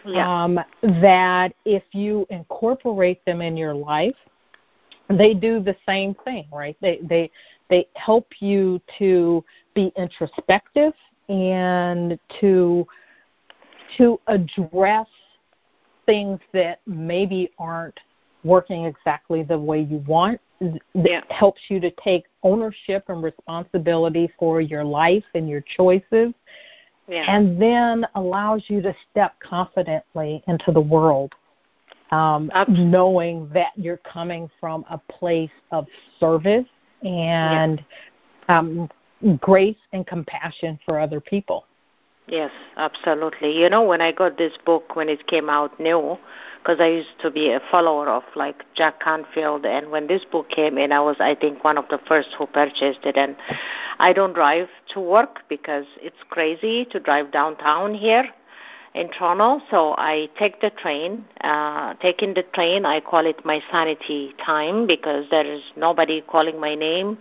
yeah. 0.05 0.45
um, 0.45 0.61
that 0.83 1.53
if 1.65 1.83
you 1.93 2.27
incorporate 2.31 3.25
them 3.25 3.41
in 3.41 3.57
your 3.57 3.75
life, 3.75 4.15
they 5.09 5.35
do 5.35 5.61
the 5.61 5.77
same 5.87 6.15
thing, 6.25 6.47
right? 6.53 6.77
They 6.81 7.01
they 7.03 7.31
they 7.69 7.89
help 7.97 8.29
you 8.39 8.81
to 8.99 9.45
be 9.75 9.93
introspective 9.97 10.93
and 11.29 12.19
to 12.41 12.87
to 13.99 14.21
address 14.29 15.09
things 16.07 16.39
that 16.53 16.81
maybe 16.87 17.51
aren't 17.59 17.99
working 18.45 18.85
exactly 18.85 19.43
the 19.43 19.59
way 19.59 19.81
you 19.81 19.99
want 20.07 20.41
that 20.61 20.81
yeah. 20.95 21.21
helps 21.31 21.61
you 21.69 21.81
to 21.81 21.91
take 22.03 22.25
ownership 22.43 23.05
and 23.09 23.23
responsibility 23.23 24.31
for 24.39 24.61
your 24.61 24.85
life 24.85 25.25
and 25.35 25.49
your 25.49 25.63
choices 25.77 26.35
yeah. 27.09 27.25
and 27.29 27.61
then 27.61 28.07
allows 28.15 28.63
you 28.69 28.83
to 28.83 28.95
step 29.11 29.35
confidently 29.41 30.43
into 30.49 30.71
the 30.73 30.81
world 30.81 31.35
um, 32.11 32.51
knowing 32.69 33.49
that 33.55 33.73
you're 33.77 33.99
coming 33.99 34.51
from 34.59 34.85
a 34.91 34.99
place 34.99 35.51
of 35.71 35.87
service 36.19 36.67
and 37.03 37.85
yeah. 38.49 38.59
um, 38.59 38.91
grace 39.41 39.77
and 39.93 40.07
compassion 40.07 40.79
for 40.85 40.99
other 40.99 41.21
people 41.21 41.65
Yes, 42.31 42.53
absolutely. 42.77 43.61
You 43.61 43.69
know, 43.69 43.83
when 43.83 44.01
I 44.01 44.13
got 44.13 44.39
this 44.39 44.53
book 44.65 44.95
when 44.95 45.09
it 45.09 45.27
came 45.27 45.51
out 45.51 45.81
new, 45.81 46.17
because 46.59 46.79
I 46.79 46.87
used 46.87 47.19
to 47.23 47.31
be 47.31 47.51
a 47.51 47.61
follower 47.73 48.09
of 48.09 48.23
like 48.37 48.65
Jack 48.77 49.01
Canfield, 49.01 49.67
and 49.67 49.91
when 49.91 50.07
this 50.07 50.25
book 50.31 50.49
came 50.49 50.79
in, 50.79 50.93
I 50.93 51.01
was 51.01 51.17
I 51.19 51.35
think 51.35 51.65
one 51.65 51.77
of 51.77 51.89
the 51.89 51.99
first 52.07 52.29
who 52.39 52.47
purchased 52.47 53.01
it. 53.03 53.17
And 53.17 53.35
I 53.99 54.13
don't 54.13 54.33
drive 54.33 54.69
to 54.95 55.01
work 55.01 55.41
because 55.49 55.87
it's 56.01 56.23
crazy 56.29 56.85
to 56.93 57.01
drive 57.01 57.33
downtown 57.33 57.95
here 57.95 58.29
in 58.95 59.09
Toronto, 59.11 59.61
so 59.69 59.97
I 59.99 60.29
take 60.39 60.61
the 60.61 60.71
train. 60.71 61.25
Uh, 61.41 61.95
taking 61.95 62.35
the 62.35 62.45
train, 62.55 62.87
I 62.87 63.01
call 63.01 63.27
it 63.27 63.45
my 63.45 63.61
sanity 63.73 64.35
time 64.45 64.87
because 64.87 65.25
there 65.33 65.45
is 65.47 65.63
nobody 65.77 66.21
calling 66.21 66.61
my 66.61 66.77
name, 66.77 67.19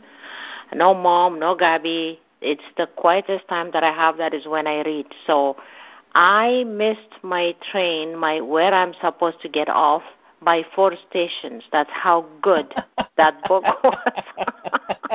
no 0.76 0.94
mom, 0.94 1.40
no 1.40 1.56
Gabby, 1.56 2.20
it's 2.42 2.64
the 2.78 2.88
quietest 2.88 3.48
time 3.48 3.72
that 3.74 3.84
I 3.84 3.92
have 3.92 4.18
that 4.18 4.34
is 4.34 4.46
when 4.48 4.68
I 4.68 4.82
read. 4.84 5.08
So 5.28 5.58
I 6.16 6.64
missed 6.66 7.22
my 7.22 7.56
train, 7.72 8.18
my 8.18 8.42
where 8.42 8.74
I'm 8.74 8.94
supposed 9.02 9.42
to 9.42 9.50
get 9.50 9.70
off 9.70 10.04
by 10.42 10.64
four 10.76 10.94
stations. 11.10 11.64
That's 11.72 11.90
how 11.92 12.26
good 12.42 12.74
that 13.18 13.44
book 13.48 13.64
was. 13.84 15.14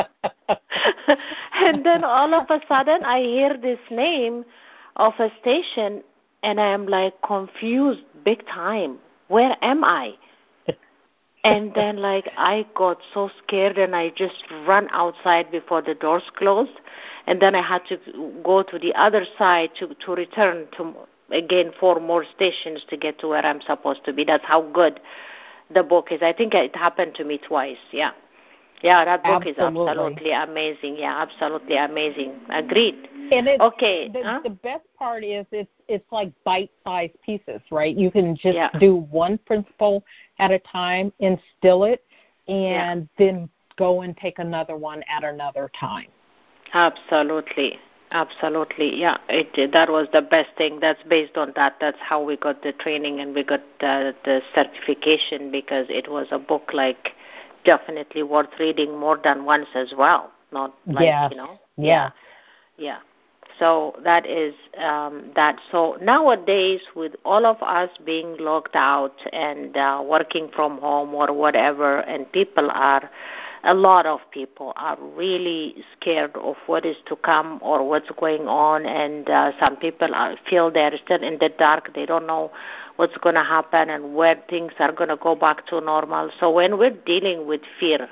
and 1.55 1.85
then 1.85 2.05
all 2.05 2.35
of 2.35 2.51
a 2.51 2.61
sudden 2.69 3.05
I 3.05 3.21
hear 3.21 3.57
this 3.57 3.79
name 3.91 4.45
of 4.97 5.15
a 5.19 5.31
station 5.41 6.03
and 6.43 6.61
I 6.61 6.69
am 6.69 6.87
like 6.87 7.15
confused 7.23 8.03
big 8.25 8.47
time. 8.47 8.99
Where 9.29 9.57
am 9.63 9.83
I? 9.83 10.15
And 11.45 11.73
then 11.75 11.99
like 11.99 12.31
I 12.37 12.67
got 12.75 12.99
so 13.13 13.31
scared 13.43 13.79
and 13.79 13.95
I 13.95 14.11
just 14.11 14.45
ran 14.67 14.89
outside 14.91 15.51
before 15.51 15.83
the 15.83 15.95
doors 15.95 16.25
closed 16.37 16.81
and 17.27 17.41
then 17.41 17.55
I 17.55 17.63
had 17.63 17.83
to 17.87 17.99
go 18.43 18.63
to 18.63 18.79
the 18.79 18.95
other 18.95 19.25
side 19.39 19.71
to 19.79 19.95
to 20.07 20.13
return 20.15 20.67
to 20.79 20.95
again 21.31 21.73
four 21.79 22.01
more 22.01 22.25
stations 22.35 22.85
to 22.89 22.97
get 22.97 23.19
to 23.21 23.29
where 23.29 23.45
I'm 23.45 23.61
supposed 23.61 24.05
to 24.07 24.13
be. 24.13 24.25
That's 24.25 24.45
how 24.45 24.63
good 24.63 25.01
the 25.73 25.83
book 25.83 26.09
is. 26.11 26.23
I 26.23 26.33
think 26.33 26.55
it 26.55 26.75
happened 26.75 27.15
to 27.17 27.25
me 27.25 27.39
twice. 27.39 27.79
Yeah. 27.93 28.13
Yeah, 28.83 29.05
that 29.05 29.23
book 29.23 29.47
absolutely. 29.47 29.51
is 29.53 29.59
absolutely 29.59 30.33
amazing. 30.33 30.97
Yeah, 30.99 31.17
absolutely 31.17 31.77
amazing. 31.77 32.35
Agreed. 32.51 33.09
And 33.39 33.49
it's, 33.49 33.61
okay. 33.61 34.09
The, 34.09 34.23
huh? 34.23 34.41
the 34.45 34.51
best 34.51 34.85
part 34.99 35.25
is 35.25 35.47
it's 35.51 35.71
it's 35.89 36.05
like 36.11 36.33
bite-sized 36.45 37.21
pieces, 37.25 37.61
right? 37.71 37.97
You 37.97 38.11
can 38.11 38.35
just 38.35 38.55
yeah. 38.55 38.71
do 38.79 38.97
one 38.97 39.39
principle 39.39 40.05
at 40.39 40.51
a 40.51 40.59
time, 40.61 41.13
instill 41.19 41.85
it, 41.85 42.05
and 42.49 43.09
yeah. 43.19 43.27
then 43.27 43.49
go 43.77 44.03
and 44.03 44.17
take 44.17 44.39
another 44.39 44.77
one 44.77 45.03
at 45.09 45.25
another 45.25 45.71
time. 45.79 46.07
Absolutely. 46.73 47.79
Absolutely, 48.11 49.01
yeah. 49.01 49.17
It 49.29 49.73
that 49.73 49.91
was 49.91 50.07
the 50.13 50.23
best 50.23 50.51
thing. 50.57 50.79
That's 50.81 51.03
based 51.09 51.37
on 51.37 51.53
that. 51.57 51.77
That's 51.81 51.99
how 52.01 52.23
we 52.23 52.37
got 52.37 52.63
the 52.63 52.73
training 52.73 53.19
and 53.19 53.35
we 53.35 53.43
got 53.43 53.61
uh, 53.81 54.13
the 54.25 54.41
certification 54.55 55.51
because 55.51 55.87
it 55.89 56.09
was 56.09 56.29
a 56.31 56.39
book 56.39 56.71
like 56.73 57.13
definitely 57.65 58.23
worth 58.23 58.51
reading 58.61 58.97
more 58.97 59.19
than 59.23 59.45
once 59.45 59.67
as 59.75 59.93
well. 59.99 60.31
Not 60.53 60.75
like 60.87 61.07
yeah. 61.07 61.29
you 61.29 61.37
know. 61.37 61.59
Yeah. 61.77 62.11
Yeah. 62.77 62.99
So 63.59 63.95
that 64.03 64.27
is 64.27 64.55
um, 64.79 65.31
that. 65.37 65.61
So 65.71 65.97
nowadays, 66.03 66.81
with 66.97 67.15
all 67.25 67.47
of 67.47 67.63
us 67.63 67.91
being 68.05 68.37
locked 68.39 68.75
out 68.75 69.15
and 69.33 69.77
uh, 69.77 70.03
working 70.05 70.51
from 70.55 70.79
home 70.79 71.15
or 71.15 71.33
whatever, 71.33 72.01
and 72.01 72.31
people 72.33 72.71
are 72.71 73.11
a 73.65 73.75
lot 73.75 74.05
of 74.05 74.21
people 74.31 74.73
are 74.77 74.99
really 75.01 75.77
scared 75.97 76.37
of 76.37 76.57
what 76.67 76.85
is 76.85 76.97
to 77.07 77.17
come 77.17 77.59
or 77.63 77.87
what's 77.89 78.11
going 78.19 78.47
on, 78.47 78.85
and 78.85 79.29
uh, 79.31 79.53
some 79.59 79.77
people 79.77 80.15
are, 80.15 80.37
feel 80.49 80.71
they're 80.71 80.97
still 81.03 81.23
in 81.23 81.39
the 81.39 81.51
dark. 81.59 81.95
They 81.95 82.07
don't 82.07 82.27
know 82.27 82.51
what's 82.97 83.17
going 83.19 83.37
to 83.37 83.43
happen 83.43 83.91
and 83.91 84.15
where 84.15 84.41
things 84.51 84.73
are 84.79 84.93
going 84.93 85.09
to 85.09 85.17
go 85.17 85.35
back 85.35 85.67
to 85.69 85.81
normal. 85.81 86.31
So 86.39 86.51
when 86.51 86.79
we're 86.79 86.91
dealing 86.91 87.47
with 87.47 87.63
fear, 87.81 88.09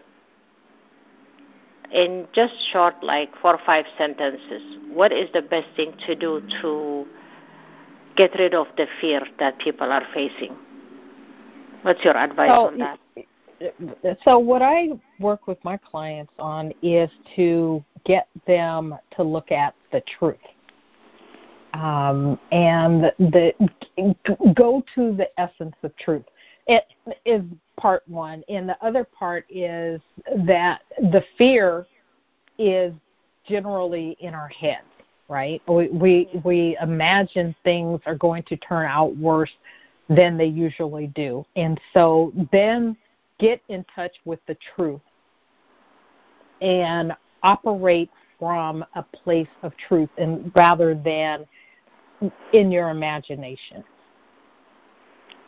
in 1.92 2.26
just 2.34 2.54
short, 2.72 2.94
like 3.02 3.30
four 3.40 3.54
or 3.54 3.60
five 3.66 3.84
sentences, 3.98 4.62
what 4.92 5.12
is 5.12 5.28
the 5.32 5.42
best 5.42 5.68
thing 5.76 5.92
to 6.06 6.14
do 6.14 6.42
to 6.60 7.06
get 8.16 8.34
rid 8.38 8.54
of 8.54 8.66
the 8.76 8.86
fear 9.00 9.22
that 9.38 9.58
people 9.58 9.90
are 9.90 10.04
facing? 10.14 10.56
What's 11.82 12.02
your 12.04 12.16
advice 12.16 12.48
so, 12.48 12.66
on 12.68 12.78
that? 12.78 12.98
so 14.24 14.38
what 14.38 14.62
I 14.62 14.88
work 15.20 15.46
with 15.46 15.58
my 15.64 15.76
clients 15.76 16.32
on 16.38 16.72
is 16.82 17.10
to 17.36 17.84
get 18.04 18.28
them 18.46 18.96
to 19.16 19.22
look 19.22 19.52
at 19.52 19.74
the 19.92 20.02
truth. 20.18 20.36
Um, 21.74 22.38
and 22.50 23.04
the 23.18 23.54
go 24.54 24.84
to 24.94 25.16
the 25.16 25.28
essence 25.40 25.74
of 25.82 25.96
truth. 25.96 26.24
It 26.66 26.84
is 27.24 27.42
part 27.76 28.02
one, 28.06 28.42
and 28.48 28.68
the 28.68 28.76
other 28.84 29.04
part 29.04 29.44
is 29.50 30.00
that 30.46 30.82
the 30.98 31.24
fear 31.36 31.86
is 32.58 32.92
generally 33.46 34.16
in 34.20 34.34
our 34.34 34.48
heads, 34.48 34.86
right? 35.28 35.62
We 35.66 35.88
we, 35.88 36.28
we 36.44 36.76
imagine 36.80 37.54
things 37.64 38.00
are 38.06 38.14
going 38.14 38.44
to 38.44 38.56
turn 38.56 38.86
out 38.86 39.16
worse 39.16 39.52
than 40.08 40.36
they 40.36 40.46
usually 40.46 41.08
do, 41.08 41.44
and 41.56 41.80
so 41.94 42.32
then 42.52 42.96
get 43.38 43.60
in 43.68 43.84
touch 43.94 44.14
with 44.24 44.40
the 44.46 44.56
truth 44.74 45.00
and 46.60 47.12
operate 47.42 48.10
from 48.38 48.84
a 48.94 49.02
place 49.02 49.48
of 49.62 49.72
truth 49.88 50.10
and 50.18 50.52
rather 50.54 50.94
than 50.94 51.44
in 52.52 52.70
your 52.70 52.90
imagination. 52.90 53.82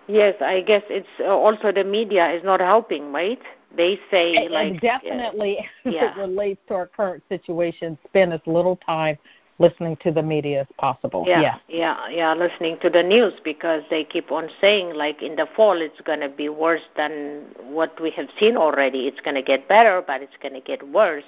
Yes, 0.07 0.35
I 0.41 0.61
guess 0.61 0.83
it's 0.89 1.09
uh, 1.21 1.25
also 1.25 1.73
the 1.73 1.85
media 1.85 2.31
is 2.31 2.45
not 2.45 2.61
helping, 2.61 3.13
right? 3.13 3.41
They 3.77 3.99
say 4.11 4.37
and, 4.37 4.53
like 4.53 4.73
and 4.73 4.81
definitely 4.81 5.59
uh, 5.59 5.89
as 5.89 5.95
yeah. 5.95 6.17
it 6.17 6.21
relates 6.21 6.61
to 6.69 6.75
our 6.75 6.87
current 6.87 7.23
situation, 7.29 7.99
spend 8.07 8.33
as 8.33 8.41
little 8.47 8.77
time 8.77 9.19
listening 9.59 9.97
to 10.03 10.11
the 10.11 10.23
media 10.23 10.63
as 10.63 10.67
possible. 10.79 11.25
Yeah, 11.27 11.41
yes. 11.41 11.59
yeah, 11.69 12.09
yeah, 12.09 12.35
listening 12.35 12.79
to 12.83 12.91
the 12.91 13.03
news 13.03 13.35
because 13.45 13.83
they 13.89 14.05
keep 14.05 14.33
on 14.33 14.49
saying 14.61 14.95
like 14.95 15.23
in 15.23 15.37
the 15.37 15.47
fall 15.57 15.81
it's 15.81 16.01
going 16.01 16.21
to 16.21 16.29
be 16.29 16.49
worse 16.49 16.83
than 16.97 17.45
what 17.63 18.01
we 18.01 18.11
have 18.13 18.29
seen 18.39 18.57
already. 18.57 19.07
It's 19.07 19.21
going 19.21 19.37
to 19.37 19.43
get 19.43 19.69
better, 19.69 20.03
but 20.07 20.23
it's 20.23 20.37
going 20.43 20.55
to 20.55 20.61
get 20.61 20.87
worse. 20.89 21.25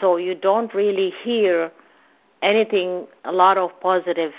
So 0.00 0.16
you 0.16 0.34
don't 0.34 0.72
really 0.74 1.12
hear 1.22 1.72
anything 2.42 3.06
a 3.24 3.32
lot 3.32 3.56
of 3.56 3.70
positive, 3.80 4.32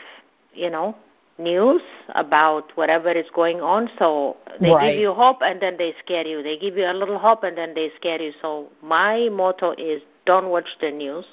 you 0.54 0.70
know, 0.70 0.96
news 1.38 1.82
about 2.16 2.72
whatever 2.76 3.12
is 3.12 3.28
going 3.34 3.62
on. 3.62 3.90
So 4.00 4.38
they 4.60 4.70
right. 4.70 4.92
give 4.92 5.00
you 5.02 5.14
hope 5.14 5.38
and 5.42 5.62
then 5.62 5.78
they 5.78 5.94
scare 6.04 6.26
you. 6.26 6.42
They 6.42 6.58
give 6.58 6.78
you 6.78 6.86
a 6.86 6.94
little 6.94 7.20
hope 7.20 7.44
and 7.44 7.58
then 7.58 7.74
they 7.74 7.92
scare 7.96 8.22
you. 8.22 8.34
So 8.42 8.68
my 8.82 9.30
motto 9.32 9.74
is 9.78 10.02
don't 10.26 10.50
watch 10.50 10.68
the 10.82 10.92
news. 10.92 11.26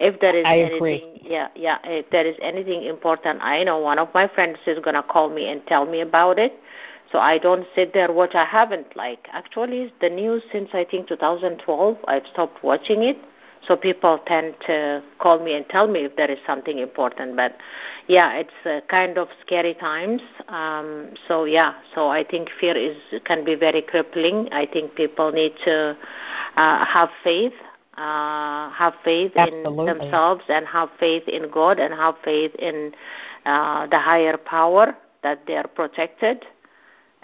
If 0.00 0.20
there 0.20 0.36
is 0.36 0.44
I 0.44 0.58
anything, 0.58 0.76
agree. 0.76 1.18
yeah, 1.22 1.48
yeah. 1.54 1.78
If 1.84 2.10
there 2.10 2.26
is 2.26 2.36
anything 2.42 2.82
important, 2.82 3.40
I 3.40 3.62
know 3.62 3.78
one 3.78 3.98
of 3.98 4.08
my 4.14 4.26
friends 4.26 4.58
is 4.66 4.78
gonna 4.80 5.02
call 5.02 5.30
me 5.30 5.48
and 5.48 5.64
tell 5.66 5.86
me 5.86 6.00
about 6.00 6.38
it. 6.38 6.58
So 7.12 7.18
I 7.18 7.38
don't 7.38 7.66
sit 7.74 7.92
there 7.92 8.10
watch. 8.10 8.34
I 8.34 8.44
haven't 8.44 8.96
like 8.96 9.28
actually 9.32 9.92
the 10.00 10.10
news 10.10 10.42
since 10.50 10.70
I 10.72 10.84
think 10.84 11.08
2012. 11.08 11.98
I've 12.08 12.26
stopped 12.32 12.64
watching 12.64 13.02
it. 13.04 13.18
So 13.66 13.76
people 13.76 14.18
tend 14.26 14.54
to 14.66 15.02
call 15.18 15.38
me 15.38 15.54
and 15.54 15.68
tell 15.68 15.86
me 15.86 16.00
if 16.00 16.16
there 16.16 16.30
is 16.30 16.38
something 16.46 16.78
important. 16.78 17.36
But 17.36 17.56
yeah, 18.08 18.32
it's 18.34 18.50
uh, 18.66 18.80
kind 18.88 19.18
of 19.18 19.28
scary 19.44 19.74
times. 19.74 20.20
Um, 20.48 21.10
so 21.28 21.44
yeah, 21.44 21.74
so 21.94 22.08
I 22.08 22.24
think 22.24 22.50
fear 22.60 22.76
is 22.76 22.96
can 23.24 23.44
be 23.44 23.54
very 23.54 23.82
crippling. 23.82 24.48
I 24.52 24.66
think 24.66 24.94
people 24.94 25.30
need 25.30 25.52
to 25.64 25.96
uh, 26.56 26.84
have 26.84 27.10
faith 27.22 27.54
uh, 27.96 28.70
have 28.70 28.94
faith 29.04 29.32
Absolutely. 29.36 29.82
in 29.82 29.86
themselves 29.86 30.42
and 30.48 30.66
have 30.66 30.88
faith 30.98 31.28
in 31.28 31.50
God 31.50 31.78
and 31.78 31.92
have 31.92 32.14
faith 32.24 32.54
in 32.54 32.92
uh, 33.44 33.86
the 33.86 33.98
higher 33.98 34.36
power 34.36 34.96
that 35.22 35.46
they 35.46 35.56
are 35.56 35.68
protected. 35.68 36.44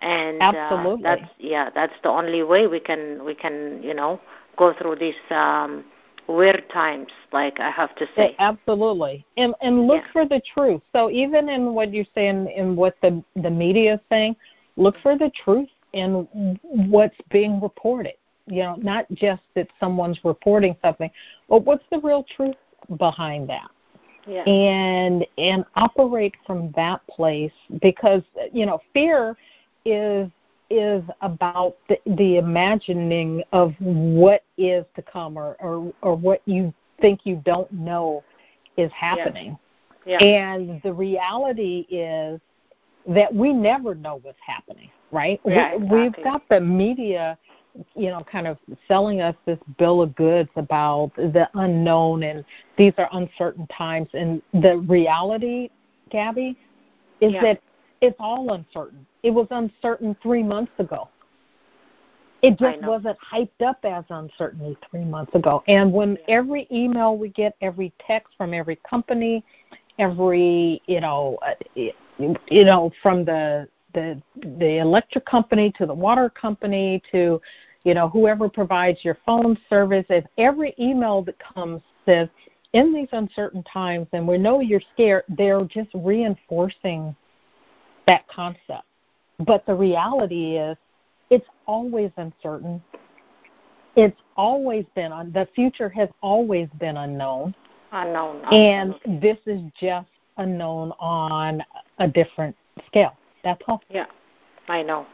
And 0.00 0.42
Absolutely. 0.42 1.06
Uh, 1.06 1.16
that's 1.16 1.30
yeah, 1.38 1.70
that's 1.74 1.94
the 2.02 2.10
only 2.10 2.42
way 2.42 2.66
we 2.66 2.80
can 2.80 3.24
we 3.24 3.34
can 3.34 3.82
you 3.82 3.94
know 3.94 4.20
go 4.56 4.74
through 4.74 4.96
these 4.96 5.16
um, 5.30 5.84
weird 6.28 6.68
times. 6.70 7.08
Like 7.32 7.58
I 7.60 7.70
have 7.70 7.94
to 7.96 8.06
say, 8.14 8.36
absolutely, 8.38 9.24
and 9.36 9.54
and 9.60 9.86
look 9.86 10.04
yeah. 10.04 10.12
for 10.12 10.26
the 10.26 10.40
truth. 10.54 10.82
So 10.92 11.10
even 11.10 11.48
in 11.48 11.74
what 11.74 11.92
you're 11.92 12.04
saying, 12.14 12.52
in 12.54 12.76
what 12.76 12.96
the 13.02 13.22
the 13.36 13.50
media 13.50 13.94
is 13.94 14.00
saying, 14.08 14.36
look 14.76 14.96
for 15.02 15.16
the 15.16 15.30
truth 15.44 15.68
in 15.92 16.28
what's 16.62 17.16
being 17.30 17.60
reported 17.60 18.14
you 18.50 18.62
know, 18.62 18.76
not 18.76 19.06
just 19.12 19.42
that 19.54 19.68
someone's 19.78 20.18
reporting 20.24 20.76
something, 20.82 21.10
but 21.48 21.64
what's 21.64 21.84
the 21.90 22.00
real 22.00 22.24
truth 22.36 22.56
behind 22.98 23.48
that? 23.48 23.70
Yeah. 24.26 24.42
And 24.44 25.26
and 25.38 25.64
operate 25.74 26.34
from 26.46 26.72
that 26.76 27.06
place 27.06 27.52
because 27.80 28.22
you 28.52 28.66
know 28.66 28.80
fear 28.92 29.36
is 29.84 30.28
is 30.70 31.02
about 31.22 31.76
the, 31.88 31.98
the 32.16 32.36
imagining 32.36 33.42
of 33.52 33.74
what 33.78 34.44
is 34.56 34.84
to 34.96 35.02
come 35.02 35.38
or, 35.38 35.56
or 35.60 35.92
or 36.02 36.14
what 36.14 36.42
you 36.44 36.72
think 37.00 37.20
you 37.24 37.40
don't 37.44 37.70
know 37.72 38.22
is 38.76 38.90
happening. 38.92 39.58
Yeah. 40.06 40.18
And 40.18 40.80
the 40.82 40.92
reality 40.92 41.86
is 41.90 42.40
that 43.06 43.34
we 43.34 43.52
never 43.52 43.94
know 43.94 44.20
what's 44.22 44.38
happening, 44.44 44.90
right? 45.10 45.40
Yeah, 45.44 45.76
we, 45.76 45.82
exactly. 45.82 45.98
We've 45.98 46.24
got 46.24 46.48
the 46.48 46.60
media 46.60 47.38
you 47.94 48.08
know, 48.08 48.22
kind 48.30 48.46
of 48.46 48.58
selling 48.86 49.20
us 49.20 49.34
this 49.46 49.58
bill 49.78 50.02
of 50.02 50.14
goods 50.16 50.50
about 50.56 51.12
the 51.16 51.48
unknown 51.54 52.24
and 52.24 52.44
these 52.76 52.92
are 52.98 53.08
uncertain 53.12 53.66
times. 53.68 54.08
And 54.14 54.42
the 54.52 54.78
reality, 54.78 55.70
Gabby, 56.10 56.56
is 57.20 57.32
yeah. 57.32 57.42
that 57.42 57.62
it's 58.00 58.16
all 58.18 58.52
uncertain. 58.52 59.06
It 59.22 59.30
was 59.30 59.46
uncertain 59.50 60.16
three 60.22 60.42
months 60.42 60.72
ago. 60.78 61.08
It 62.40 62.56
just 62.56 62.80
wasn't 62.82 63.18
hyped 63.18 63.66
up 63.66 63.78
as 63.82 64.04
uncertainty 64.10 64.76
three 64.88 65.04
months 65.04 65.34
ago. 65.34 65.64
And 65.66 65.92
when 65.92 66.12
yeah. 66.12 66.36
every 66.36 66.68
email 66.70 67.16
we 67.16 67.30
get, 67.30 67.56
every 67.60 67.92
text 68.06 68.32
from 68.38 68.54
every 68.54 68.76
company, 68.88 69.44
every 69.98 70.80
you 70.86 71.00
know, 71.00 71.36
uh, 71.44 71.54
you 71.74 72.64
know, 72.64 72.92
from 73.02 73.24
the 73.24 73.68
the 73.92 74.22
the 74.36 74.78
electric 74.78 75.26
company 75.26 75.72
to 75.78 75.86
the 75.86 75.94
water 75.94 76.30
company 76.30 77.02
to 77.10 77.40
you 77.84 77.94
know, 77.94 78.08
whoever 78.08 78.48
provides 78.48 78.98
your 79.02 79.16
phone 79.24 79.56
service, 79.70 80.04
if 80.10 80.24
every 80.36 80.74
email 80.78 81.22
that 81.22 81.36
comes 81.38 81.80
says, 82.04 82.28
in 82.74 82.92
these 82.92 83.08
uncertain 83.12 83.62
times, 83.62 84.06
and 84.12 84.28
we 84.28 84.36
know 84.36 84.60
you're 84.60 84.82
scared, 84.92 85.24
they're 85.28 85.64
just 85.64 85.88
reinforcing 85.94 87.16
that 88.06 88.28
concept. 88.28 88.84
But 89.44 89.64
the 89.66 89.74
reality 89.74 90.56
is, 90.56 90.76
it's 91.30 91.46
always 91.66 92.10
uncertain. 92.16 92.82
It's 93.96 94.16
always 94.36 94.84
been 94.94 95.12
on 95.12 95.32
the 95.32 95.48
future 95.54 95.88
has 95.88 96.08
always 96.22 96.68
been 96.78 96.96
unknown. 96.96 97.54
Unknown. 97.92 98.44
And 98.52 98.94
this 99.20 99.38
is 99.46 99.60
just 99.78 100.08
unknown 100.36 100.92
on 100.98 101.62
a 101.98 102.08
different 102.08 102.56
scale. 102.86 103.16
That's 103.44 103.60
all. 103.66 103.82
Yeah, 103.90 104.06
I 104.68 104.82
know. 104.82 105.06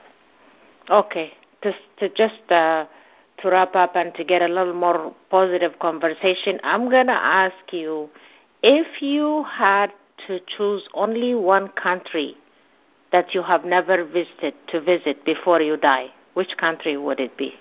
Okay, 0.90 1.32
to, 1.62 1.72
to 1.98 2.08
just 2.10 2.40
uh, 2.50 2.86
to 3.38 3.50
wrap 3.50 3.74
up 3.74 3.96
and 3.96 4.14
to 4.14 4.24
get 4.24 4.42
a 4.42 4.48
little 4.48 4.74
more 4.74 5.14
positive 5.30 5.78
conversation, 5.78 6.60
I'm 6.62 6.90
going 6.90 7.06
to 7.06 7.12
ask 7.12 7.72
you 7.72 8.10
if 8.62 9.02
you 9.02 9.44
had 9.50 9.92
to 10.26 10.40
choose 10.56 10.86
only 10.94 11.34
one 11.34 11.68
country 11.68 12.36
that 13.14 13.32
you 13.32 13.44
have 13.44 13.64
never 13.64 14.04
visited 14.04 14.54
to 14.66 14.80
visit 14.80 15.24
before 15.24 15.60
you 15.60 15.76
die, 15.76 16.08
which 16.34 16.56
country 16.56 16.96
would 16.96 17.20
it 17.20 17.36
be? 17.38 17.52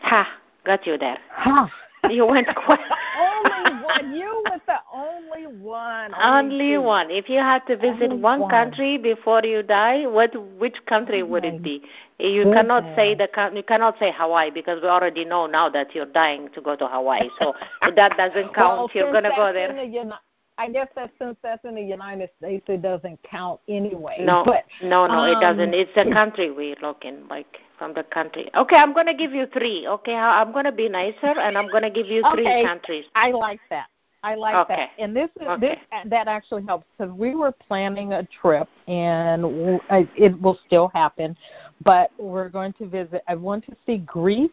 Ha, 0.00 0.26
got 0.64 0.86
you 0.86 0.96
there. 0.96 1.18
Ha. 1.30 1.70
You 2.10 2.24
went 2.24 2.46
quick. 2.54 2.78
only 3.18 3.82
one. 3.82 4.14
You 4.14 4.44
with 4.48 4.62
the 4.66 4.76
only 4.94 5.46
one. 5.60 6.12
Only, 6.14 6.78
one. 6.78 7.10
If 7.10 7.28
you 7.28 7.40
had 7.40 7.66
to 7.66 7.76
visit 7.76 8.10
one, 8.10 8.40
one, 8.42 8.48
country 8.48 8.96
before 8.96 9.42
you 9.42 9.64
die, 9.64 10.06
what 10.06 10.30
which 10.56 10.76
country 10.86 11.24
would 11.24 11.44
it 11.44 11.64
be? 11.64 11.82
You 12.20 12.44
goodness. 12.44 12.58
cannot 12.58 12.84
say 12.94 13.16
the 13.16 13.28
you 13.54 13.64
cannot 13.64 13.98
say 13.98 14.12
Hawaii 14.16 14.52
because 14.52 14.80
we 14.80 14.88
already 14.88 15.24
know 15.24 15.46
now 15.46 15.68
that 15.70 15.96
you're 15.96 16.12
dying 16.22 16.48
to 16.54 16.60
go 16.60 16.76
to 16.76 16.86
Hawaii. 16.86 17.28
So 17.40 17.54
that 17.82 18.16
doesn't 18.16 18.54
count. 18.60 18.78
well, 18.78 18.90
you're 18.94 19.10
going 19.10 19.24
to 19.24 19.34
go 19.34 19.52
there. 19.52 19.72
The, 19.72 20.16
I 20.58 20.70
guess 20.70 20.88
that 20.96 21.10
since 21.18 21.36
that's 21.42 21.64
in 21.64 21.74
the 21.74 21.82
United 21.82 22.30
States, 22.38 22.64
it 22.68 22.80
doesn't 22.80 23.20
count 23.22 23.60
anyway. 23.68 24.16
No, 24.20 24.42
but, 24.44 24.64
no, 24.82 25.06
no, 25.06 25.18
um, 25.18 25.36
it 25.36 25.40
doesn't. 25.40 25.74
It's 25.74 25.90
a 25.96 26.04
country 26.12 26.50
we're 26.50 26.76
looking 26.80 27.28
like 27.28 27.58
from 27.78 27.92
the 27.92 28.04
country. 28.04 28.50
Okay, 28.54 28.76
I'm 28.76 28.94
going 28.94 29.06
to 29.06 29.14
give 29.14 29.32
you 29.32 29.46
three. 29.52 29.86
Okay, 29.86 30.14
I'm 30.14 30.52
going 30.52 30.64
to 30.64 30.72
be 30.72 30.88
nicer, 30.88 31.38
and 31.38 31.58
I'm 31.58 31.68
going 31.68 31.82
to 31.82 31.90
give 31.90 32.06
you 32.06 32.22
three 32.32 32.46
okay. 32.46 32.64
countries. 32.64 33.04
I 33.14 33.32
like 33.32 33.60
that. 33.70 33.88
I 34.22 34.34
like 34.34 34.54
okay. 34.56 34.76
that. 34.76 34.90
And 34.98 35.14
this 35.14 35.28
okay. 35.40 35.60
this 35.60 36.00
that 36.10 36.26
actually 36.26 36.64
helps 36.64 36.86
because 36.96 37.12
we 37.12 37.34
were 37.34 37.52
planning 37.52 38.14
a 38.14 38.26
trip, 38.40 38.68
and 38.88 39.78
it 40.16 40.40
will 40.40 40.58
still 40.66 40.88
happen, 40.94 41.36
but 41.84 42.10
we're 42.18 42.48
going 42.48 42.72
to 42.74 42.86
visit. 42.86 43.22
I 43.28 43.34
want 43.34 43.64
to 43.66 43.76
see 43.84 43.98
Greece. 43.98 44.50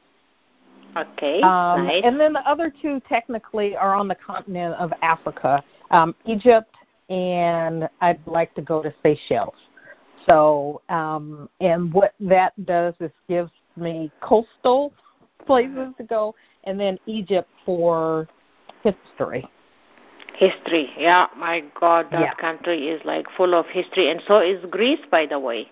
Okay, 0.95 1.41
um, 1.41 1.87
nice. 1.87 2.03
And 2.05 2.19
then 2.19 2.33
the 2.33 2.47
other 2.47 2.71
two 2.81 3.01
technically 3.09 3.75
are 3.75 3.95
on 3.95 4.07
the 4.07 4.13
continent 4.15 4.75
of 4.75 4.93
Africa, 5.01 5.63
um, 5.93 6.15
Egypt, 6.25 6.75
and 7.09 7.87
I'd 8.01 8.19
like 8.25 8.53
to 8.55 8.61
go 8.61 8.81
to 8.81 8.93
Seychelles. 9.03 9.53
So, 10.29 10.81
um, 10.89 11.49
and 11.61 11.93
what 11.93 12.15
that 12.19 12.53
does 12.65 12.93
is 12.99 13.11
gives 13.29 13.51
me 13.75 14.11
coastal 14.21 14.93
places 15.45 15.93
to 15.97 16.03
go, 16.03 16.35
and 16.63 16.79
then 16.79 16.97
Egypt 17.05 17.49
for 17.65 18.27
history. 18.83 19.47
History, 20.35 20.89
yeah. 20.97 21.27
My 21.37 21.63
God, 21.79 22.07
that 22.11 22.21
yeah. 22.21 22.33
country 22.33 22.87
is 22.87 23.01
like 23.05 23.27
full 23.37 23.53
of 23.53 23.67
history, 23.67 24.09
and 24.09 24.21
so 24.27 24.39
is 24.39 24.63
Greece, 24.69 25.05
by 25.11 25.25
the 25.25 25.39
way. 25.39 25.69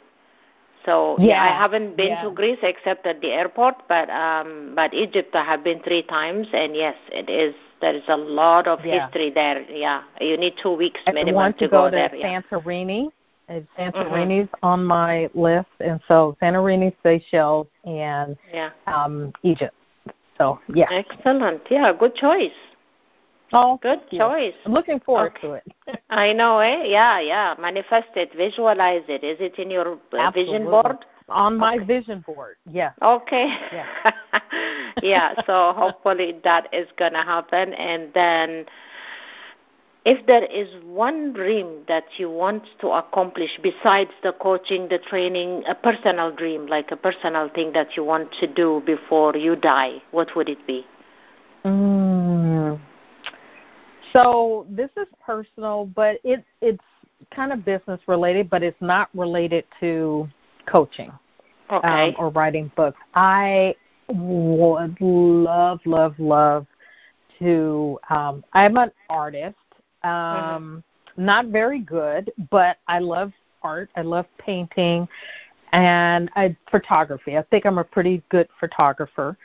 So 0.86 1.16
yeah, 1.20 1.44
I 1.44 1.48
haven't 1.48 1.96
been 1.96 2.10
yeah. 2.10 2.24
to 2.24 2.32
Greece 2.32 2.60
except 2.62 3.06
at 3.06 3.22
the 3.22 3.30
airport, 3.30 3.76
but 3.88 4.10
um, 4.10 4.74
but 4.76 4.94
Egypt 4.94 5.36
I 5.36 5.44
have 5.44 5.64
been 5.64 5.82
three 5.82 6.04
times, 6.04 6.48
and 6.54 6.76
yes, 6.76 6.96
it 7.12 7.30
is. 7.30 7.56
There 7.82 7.96
is 7.96 8.04
a 8.08 8.18
lot 8.18 8.68
of 8.68 8.86
yeah. 8.86 9.06
history 9.06 9.32
there. 9.32 9.62
Yeah, 9.70 10.04
you 10.20 10.38
need 10.38 10.56
two 10.62 10.76
weeks 10.76 11.00
minimum 11.08 11.30
I 11.30 11.34
want 11.34 11.58
to, 11.60 11.66
to 11.66 11.72
go, 11.72 11.78
go, 11.84 11.90
to 11.90 11.96
there. 11.96 12.10
Santorini. 12.10 13.10
Yeah. 13.50 13.60
Santorini's 13.78 14.48
mm-hmm. 14.48 14.66
on 14.66 14.86
my 14.86 15.30
list, 15.34 15.68
and 15.82 16.00
so 16.08 16.38
Santorini, 16.42 16.94
Seychelles, 17.04 17.68
and 17.84 18.38
yeah. 18.54 18.70
um, 18.88 19.34
Egypt. 19.44 19.76
So 20.38 20.60
yeah, 20.74 20.86
excellent. 20.90 21.62
Yeah, 21.70 21.92
good 21.98 22.16
choice. 22.16 22.54
Oh, 23.54 23.78
good 23.82 24.00
choice. 24.10 24.54
I'm 24.66 24.72
looking 24.72 25.00
forward 25.02 25.34
okay. 25.38 25.48
to 25.48 25.54
it. 25.54 26.04
I 26.10 26.32
know, 26.32 26.60
eh? 26.60 26.84
Yeah, 26.86 27.20
yeah. 27.20 27.56
Manifest 27.60 28.08
it, 28.16 28.32
visualize 28.36 29.04
it. 29.10 29.24
Is 29.24 29.38
it 29.42 29.60
in 29.60 29.70
your 29.70 30.00
uh, 30.14 30.32
vision 30.32 30.66
board? 30.66 31.06
On 31.30 31.58
my 31.58 31.76
okay. 31.76 31.86
vision 31.86 32.24
board, 32.26 32.58
yeah. 32.70 32.92
Okay. 33.02 33.54
Yeah. 33.72 34.12
yeah. 35.04 35.34
So 35.46 35.74
hopefully 35.76 36.40
that 36.44 36.74
is 36.74 36.88
gonna 36.98 37.24
happen, 37.24 37.74
and 37.74 38.14
then 38.14 38.66
if 40.04 40.26
there 40.26 40.44
is 40.46 40.68
one 40.84 41.32
dream 41.34 41.84
that 41.88 42.06
you 42.18 42.30
want 42.30 42.64
to 42.80 42.90
accomplish 42.90 43.52
besides 43.62 44.10
the 44.24 44.34
coaching, 44.34 44.88
the 44.90 44.98
training, 44.98 45.64
a 45.68 45.76
personal 45.76 46.32
dream, 46.32 46.66
like 46.66 46.92
a 46.92 46.96
personal 46.96 47.50
thing 47.50 47.72
that 47.74 47.96
you 47.96 48.04
want 48.04 48.32
to 48.40 48.48
do 48.48 48.82
before 48.86 49.36
you 49.36 49.56
die, 49.56 50.02
what 50.10 50.36
would 50.36 50.50
it 50.50 50.66
be? 50.66 50.86
Mm. 51.66 52.80
So 54.12 54.66
this 54.70 54.90
is 54.98 55.08
personal, 55.24 55.86
but 55.86 56.20
it 56.24 56.44
it's 56.62 56.84
kind 57.34 57.54
of 57.54 57.64
business 57.64 58.00
related, 58.08 58.50
but 58.50 58.64
it's 58.64 58.82
not 58.82 59.10
related 59.14 59.66
to 59.80 60.28
coaching 60.72 61.12
okay. 61.72 62.10
um, 62.10 62.16
or 62.18 62.30
writing 62.30 62.72
books. 62.76 63.00
I 63.14 63.76
would 64.08 64.98
love, 65.00 65.80
love, 65.86 66.16
love 66.18 66.66
to. 67.40 68.00
Um, 68.10 68.44
I'm 68.54 68.78
an 68.78 68.92
artist 69.10 69.56
um, 70.04 70.12
mm-hmm. 70.12 70.80
Not 71.26 71.48
very 71.48 71.80
good, 71.80 72.32
but 72.50 72.78
I 72.88 73.00
love 73.00 73.32
art. 73.62 73.90
I 73.96 74.02
love 74.02 74.26
painting 74.38 75.08
and 75.74 76.30
I, 76.36 76.56
photography. 76.70 77.38
I 77.38 77.44
think 77.44 77.66
I'm 77.66 77.78
a 77.78 77.84
pretty 77.84 78.24
good 78.30 78.48
photographer. 78.60 79.38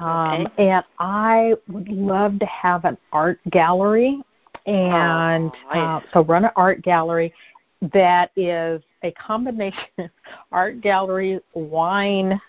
Um, 0.00 0.46
okay. 0.46 0.68
And 0.68 0.84
I 0.98 1.54
would 1.68 1.88
love 1.88 2.38
to 2.38 2.46
have 2.46 2.84
an 2.84 2.96
art 3.12 3.38
gallery 3.50 4.22
and 4.66 5.50
oh, 5.72 5.78
uh, 5.78 6.00
so 6.12 6.24
run 6.24 6.44
an 6.44 6.50
art 6.56 6.82
gallery 6.82 7.32
that 7.92 8.30
is 8.36 8.82
a 9.02 9.10
combination 9.12 9.88
art 10.52 10.80
gallery 10.80 11.40
wine 11.54 12.40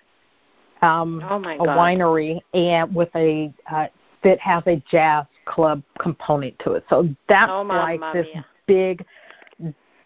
um 0.82 1.24
oh 1.30 1.38
a 1.38 1.58
God. 1.58 1.78
winery 1.78 2.40
and 2.54 2.94
with 2.94 3.10
a 3.16 3.54
uh, 3.72 3.88
that 4.24 4.40
has 4.40 4.64
a 4.68 4.82
jazz 4.90 5.26
club 5.46 5.82
component 6.00 6.58
to 6.60 6.74
it. 6.74 6.86
So 6.90 7.10
that's 7.28 7.52
oh, 7.52 7.64
like 7.64 8.02
this 8.14 8.28
mia. 8.34 8.46
big, 8.68 9.06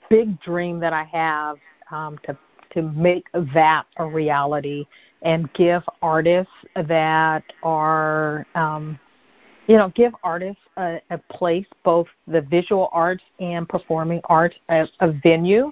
big 0.10 0.40
dream 0.42 0.80
that 0.80 0.94
I 0.94 1.04
have 1.04 1.58
um, 1.92 2.18
to 2.26 2.38
to 2.72 2.82
make 2.82 3.26
that 3.54 3.86
a 3.98 4.06
reality 4.06 4.86
and 5.22 5.52
give 5.54 5.82
artists 6.02 6.52
that 6.76 7.44
are, 7.64 8.46
um, 8.54 9.00
you 9.68 9.78
know, 9.78 9.94
give 9.96 10.14
artists 10.26 10.62
a, 10.76 11.00
a 11.10 11.18
place, 11.18 11.66
both 11.86 12.08
the 12.28 12.42
visual 12.42 12.90
arts 12.92 13.24
and 13.40 13.70
performing 13.70 14.20
arts, 14.26 14.58
a, 14.68 14.86
a 15.00 15.14
venue 15.24 15.72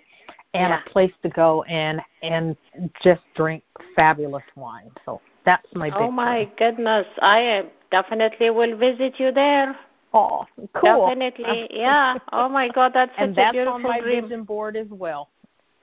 and 0.54 0.70
yeah. 0.70 0.82
a 0.86 0.90
place 0.90 1.12
to 1.24 1.30
go 1.30 1.64
and 1.64 2.00
and 2.22 2.56
just 3.04 3.22
drink 3.36 3.64
fabulous 3.96 4.44
wine. 4.56 4.92
So 5.06 5.22
that's 5.46 5.68
my 5.74 5.90
oh, 5.90 5.92
big 5.92 6.02
Oh 6.02 6.12
my 6.12 6.50
goodness. 6.58 7.08
I 7.22 7.60
uh, 7.60 7.64
definitely 7.92 8.50
will 8.50 8.78
visit 8.78 9.20
you 9.20 9.32
there. 9.32 9.76
Oh, 10.14 10.46
cool. 10.76 11.08
Definitely, 11.08 11.70
yeah. 11.72 12.16
Oh 12.32 12.48
my 12.48 12.70
God, 12.70 12.92
that's 12.94 13.12
such 13.16 13.22
and 13.22 13.36
that's 13.36 13.50
a 13.50 13.54
beautiful 13.54 13.74
on 13.74 13.84
my 13.84 14.00
dream. 14.00 14.24
vision 14.24 14.44
board 14.44 14.76
as 14.76 14.88
well. 14.90 15.30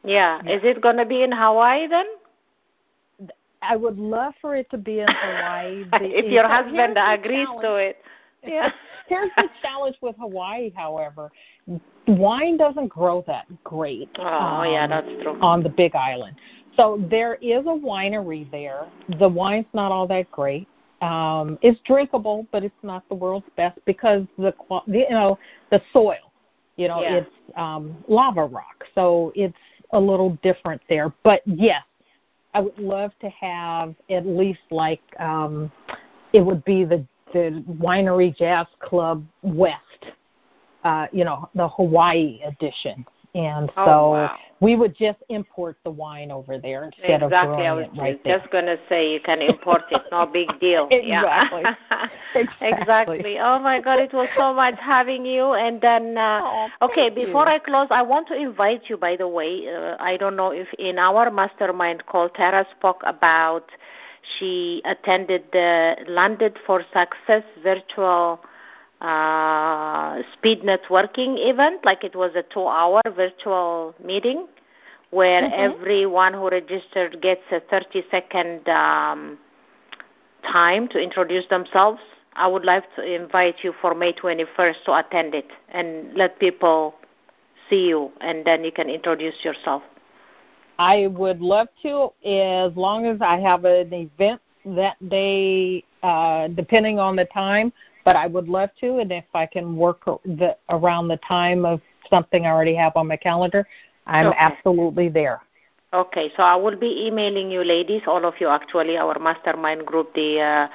Yeah. 0.04 0.40
Yeah. 0.44 0.56
Is 0.56 0.60
it 0.64 0.80
going 0.80 0.96
to 0.96 1.04
be 1.04 1.22
in 1.22 1.32
Hawaii 1.32 1.88
then? 1.88 2.06
I 3.62 3.76
would 3.76 3.98
love 3.98 4.32
for 4.40 4.56
it 4.56 4.70
to 4.70 4.78
be 4.78 5.00
in 5.00 5.08
Hawaii. 5.08 5.84
if 5.92 6.32
your 6.32 6.48
husband 6.48 6.96
agrees 6.96 7.48
to 7.60 7.74
it. 7.74 7.96
Yeah. 8.43 8.72
Here's 9.09 9.30
the 9.36 9.49
challenge 9.62 9.97
with 10.01 10.16
Hawaii, 10.18 10.72
however. 10.74 11.30
Wine 12.07 12.57
doesn't 12.57 12.88
grow 12.88 13.22
that 13.26 13.47
great. 13.64 14.09
Oh, 14.18 14.62
yeah, 14.62 14.84
um, 14.84 14.91
that's 14.91 15.22
true. 15.22 15.38
On 15.41 15.62
the 15.62 15.68
Big 15.68 15.95
Island. 15.95 16.36
So 16.76 17.05
there 17.11 17.34
is 17.36 17.66
a 17.66 17.76
winery 17.76 18.51
there. 18.51 18.86
The 19.18 19.28
wine's 19.28 19.66
not 19.72 19.93
all 19.93 20.07
that 20.09 20.30
great. 20.30 20.66
Um, 21.03 21.59
it's 21.62 21.80
drinkable, 21.80 22.47
but 22.53 22.62
it's 22.64 22.74
not 22.82 23.09
the 23.09 23.14
world's 23.14 23.47
best 23.57 23.78
because 23.86 24.24
the- 24.38 24.55
you 24.86 25.09
know 25.11 25.38
the 25.70 25.80
soil, 25.93 26.32
you 26.76 26.88
know, 26.88 27.01
Yeah. 27.01 27.16
it's 27.16 27.30
um, 27.57 27.97
lava 28.07 28.45
rock, 28.45 28.86
so 28.95 29.32
it's 29.34 29.57
a 29.93 30.01
little 30.01 30.30
different 30.43 30.80
there. 30.88 31.12
But 31.22 31.43
yes, 31.47 31.82
I 32.55 32.61
would 32.61 32.78
love 32.78 33.12
to 33.20 33.28
have 33.30 33.95
at 34.11 34.26
least 34.26 34.61
like 34.70 35.01
um, 35.18 35.72
it 36.32 36.41
would 36.41 36.64
be 36.64 36.84
the 36.84 37.05
the 37.33 37.62
Winery 37.81 38.37
Jazz 38.37 38.66
Club 38.81 39.24
West, 39.43 40.12
uh, 40.85 41.07
you 41.12 41.24
know, 41.24 41.49
the 41.55 41.68
Hawaii 41.68 42.41
edition. 42.45 43.05
And 43.35 43.70
Oh, 43.76 43.85
so 43.85 44.11
wow. 44.11 44.37
we 44.59 44.74
would 44.74 44.97
just 44.97 45.20
import 45.28 45.76
the 45.85 45.91
wine 45.91 46.33
over 46.33 46.59
there 46.59 46.83
instead 46.83 47.22
exactly. 47.22 47.37
of 47.37 47.57
growing 47.57 47.66
I 47.68 47.72
was 47.74 47.87
it 47.97 48.01
right 48.01 48.24
there. 48.24 48.39
just 48.41 48.51
going 48.51 48.64
to 48.66 48.76
say 48.89 49.12
you 49.12 49.20
can 49.20 49.41
import 49.41 49.83
it. 49.93 50.03
No 50.11 50.26
big 50.26 50.49
deal. 50.61 50.89
Exactly. 50.91 51.62
Yeah. 51.62 51.74
Exactly. 52.35 52.68
exactly. 52.68 53.39
Oh 53.41 53.59
my 53.59 53.81
God, 53.81 53.99
it 54.01 54.12
was 54.12 54.28
so 54.37 54.53
much 54.55 54.76
having 54.81 55.24
you. 55.26 55.53
And 55.55 55.81
then, 55.81 56.16
uh, 56.18 56.41
Oh, 56.43 56.68
okay, 56.83 57.09
before 57.11 57.45
you. 57.47 57.55
I 57.55 57.59
close, 57.59 57.89
I 57.91 58.03
want 58.03 58.26
to 58.28 58.35
invite 58.37 58.89
you. 58.89 58.97
By 58.97 59.16
the 59.16 59.26
way, 59.28 59.68
uh, 59.68 59.97
I 60.01 60.16
don't 60.16 60.37
know 60.37 60.51
if 60.53 60.66
in 60.78 60.99
our 60.99 61.31
mastermind 61.31 62.05
call, 62.07 62.28
Tara 62.28 62.64
spoke 62.76 63.03
about 63.05 63.64
she 64.22 64.82
attended 64.84 65.44
the 65.52 65.96
Landed 66.06 66.58
for 66.66 66.82
Success 66.92 67.44
virtual 67.62 68.40
uh, 69.00 70.22
speed 70.34 70.62
networking 70.62 71.36
event, 71.38 71.84
like 71.84 72.04
it 72.04 72.14
was 72.14 72.32
a 72.34 72.42
two-hour 72.42 73.00
virtual 73.16 73.94
meeting 74.04 74.46
where 75.10 75.42
Mhm. 75.42 75.52
everyone 75.52 76.34
who 76.34 76.48
registered 76.48 77.20
gets 77.20 77.42
a 77.50 77.60
30-second 77.60 78.68
um, 78.68 79.38
time 80.42 80.86
to 80.88 81.00
introduce 81.00 81.46
themselves. 81.46 82.00
I 82.34 82.46
would 82.46 82.64
like 82.64 82.94
to 82.94 83.02
invite 83.02 83.64
you 83.64 83.72
for 83.80 83.94
May 83.94 84.12
21st 84.12 84.84
to 84.84 84.98
attend 84.98 85.34
it 85.34 85.50
and 85.70 86.14
let 86.14 86.38
people 86.38 86.94
see 87.68 87.88
you, 87.88 88.12
and 88.20 88.44
then 88.44 88.64
you 88.64 88.72
can 88.72 88.88
introduce 88.88 89.44
yourself. 89.44 89.82
I 90.81 91.09
would 91.09 91.43
love 91.43 91.68
to, 91.83 92.11
as 92.26 92.74
long 92.74 93.05
as 93.05 93.20
I 93.20 93.39
have 93.39 93.66
an 93.66 93.93
event 93.93 94.41
that 94.64 94.97
day, 95.11 95.85
uh, 96.03 96.49
depending 96.49 96.99
on 96.99 97.16
the 97.16 97.26
time. 97.26 97.70
but 98.03 98.16
I 98.16 98.26
would 98.26 98.49
love 98.49 98.70
to. 98.81 98.99
And 98.99 99.12
if 99.12 99.26
I 99.35 99.45
can 99.45 99.76
work 99.76 100.07
the, 100.24 100.57
around 100.70 101.09
the 101.09 101.18
time 101.18 101.66
of 101.66 101.83
something 102.09 102.47
I 102.47 102.49
already 102.49 102.74
have 102.76 102.93
on 102.97 103.07
my 103.09 103.16
calendar, 103.16 103.66
I'm 104.07 104.28
okay. 104.28 104.39
absolutely 104.39 105.11
there. 105.11 105.43
Okay, 105.93 106.30
so 106.36 106.45
I 106.45 106.55
will 106.55 106.76
be 106.76 107.07
emailing 107.09 107.51
you, 107.51 107.64
ladies, 107.64 108.03
all 108.07 108.24
of 108.24 108.34
you 108.38 108.47
actually, 108.47 108.97
our 108.97 109.18
mastermind 109.18 109.84
group, 109.84 110.14
the 110.14 110.38
uh, 110.38 110.68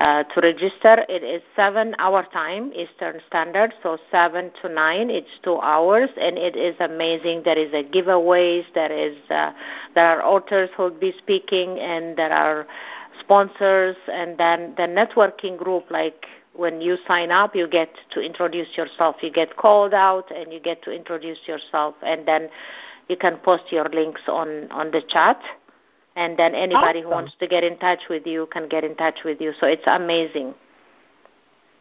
uh, 0.00 0.22
to 0.22 0.40
register. 0.40 1.04
It 1.08 1.24
is 1.24 1.42
seven 1.56 1.96
hour 1.98 2.24
time 2.32 2.70
Eastern 2.72 3.20
Standard, 3.26 3.74
so 3.82 3.98
seven 4.12 4.52
to 4.62 4.68
nine. 4.68 5.10
It's 5.10 5.40
two 5.42 5.58
hours, 5.58 6.08
and 6.16 6.38
it 6.38 6.54
is 6.54 6.76
amazing. 6.78 7.42
There 7.44 7.58
is 7.58 7.72
a 7.72 7.82
giveaways. 7.82 8.62
There 8.72 8.92
is 8.92 9.16
uh, 9.28 9.50
there 9.96 10.06
are 10.06 10.24
authors 10.24 10.70
who 10.76 10.84
will 10.84 11.00
be 11.00 11.14
speaking, 11.18 11.80
and 11.80 12.16
there 12.16 12.32
are 12.32 12.64
sponsors, 13.18 13.96
and 14.06 14.38
then 14.38 14.74
the 14.76 14.86
networking 14.86 15.58
group 15.58 15.90
like 15.90 16.26
when 16.54 16.80
you 16.80 16.96
sign 17.08 17.32
up, 17.32 17.56
you 17.56 17.66
get 17.66 17.90
to 18.12 18.20
introduce 18.20 18.76
yourself. 18.76 19.16
You 19.20 19.32
get 19.32 19.56
called 19.56 19.94
out, 19.94 20.30
and 20.30 20.52
you 20.52 20.60
get 20.60 20.80
to 20.84 20.92
introduce 20.92 21.38
yourself, 21.48 21.96
and 22.02 22.24
then 22.28 22.50
you 23.10 23.16
can 23.16 23.36
post 23.38 23.64
your 23.70 23.88
links 23.90 24.22
on 24.28 24.70
on 24.70 24.90
the 24.90 25.02
chat. 25.08 25.40
And 26.16 26.38
then 26.38 26.54
anybody 26.54 27.00
awesome. 27.00 27.02
who 27.02 27.10
wants 27.10 27.32
to 27.40 27.46
get 27.46 27.64
in 27.64 27.78
touch 27.78 28.00
with 28.08 28.26
you 28.26 28.48
can 28.52 28.68
get 28.68 28.84
in 28.84 28.96
touch 28.96 29.20
with 29.24 29.40
you. 29.40 29.52
So 29.60 29.66
it's 29.66 29.86
amazing. 29.86 30.54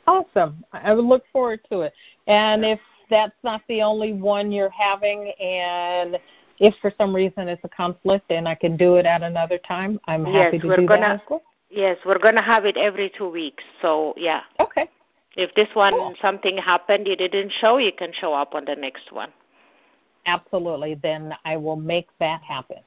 Awesome. 0.07 0.63
I 0.71 0.93
would 0.93 1.05
look 1.05 1.23
forward 1.31 1.61
to 1.71 1.81
it. 1.81 1.93
And 2.27 2.63
if 2.63 2.79
that's 3.09 3.35
not 3.43 3.61
the 3.67 3.81
only 3.81 4.13
one 4.13 4.51
you're 4.51 4.69
having 4.69 5.31
and 5.39 6.19
if 6.59 6.73
for 6.81 6.91
some 6.97 7.15
reason 7.15 7.47
it's 7.47 7.63
a 7.63 7.69
conflict 7.69 8.25
and 8.29 8.47
i 8.47 8.53
can 8.53 8.77
do 8.77 8.95
it 8.95 9.05
at 9.05 9.23
another 9.23 9.57
time 9.57 9.99
i'm 10.05 10.23
happy 10.25 10.57
yes, 10.57 10.61
to 10.61 10.75
do 10.75 10.87
gonna, 10.87 11.21
that 11.29 11.41
yes 11.71 11.97
we're 12.05 12.19
going 12.19 12.35
to 12.35 12.41
have 12.41 12.65
it 12.65 12.77
every 12.77 13.11
two 13.17 13.29
weeks. 13.29 13.63
So 13.81 14.13
yeah. 14.17 14.41
Okay. 14.59 14.89
If 15.35 15.53
this 15.55 15.69
one 15.73 15.93
cool. 15.93 16.13
something 16.21 16.57
happened 16.57 17.07
you 17.07 17.15
didn't 17.15 17.51
show 17.59 17.77
you 17.77 17.91
can 17.91 18.11
show 18.13 18.33
up 18.33 18.53
on 18.53 18.65
the 18.65 18.75
next 18.75 19.11
one 19.11 19.31
absolutely, 20.29 20.95
then 20.95 21.33
I 21.43 21.57
will 21.57 21.75
make 21.75 22.07
that 22.19 22.41
happen. 22.43 22.77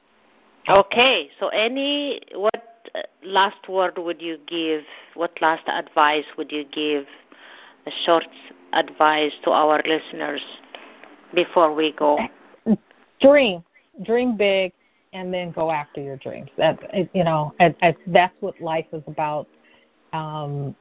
Okay. 0.67 1.29
So, 1.39 1.49
any 1.49 2.21
what 2.33 2.89
uh, 2.95 3.01
last 3.23 3.67
word 3.67 3.97
would 3.97 4.21
you 4.21 4.37
give? 4.47 4.83
What 5.13 5.31
last 5.41 5.67
advice 5.67 6.25
would 6.37 6.51
you 6.51 6.63
give? 6.65 7.05
A 7.85 7.91
short 8.05 8.27
advice 8.71 9.33
to 9.43 9.51
our 9.51 9.81
listeners 9.85 10.41
before 11.33 11.73
we 11.73 11.91
go. 11.91 12.17
Dream, 13.19 13.63
dream 14.03 14.37
big, 14.37 14.71
and 15.11 15.33
then 15.33 15.51
go 15.51 15.69
after 15.69 16.01
your 16.01 16.15
dreams. 16.17 16.49
That 16.57 16.79
you 17.13 17.23
know, 17.25 17.53
I, 17.59 17.75
I, 17.81 17.95
that's 18.07 18.33
what 18.39 18.59
life 18.61 18.85
is 18.93 19.03
about. 19.07 19.47
Um, 20.13 20.75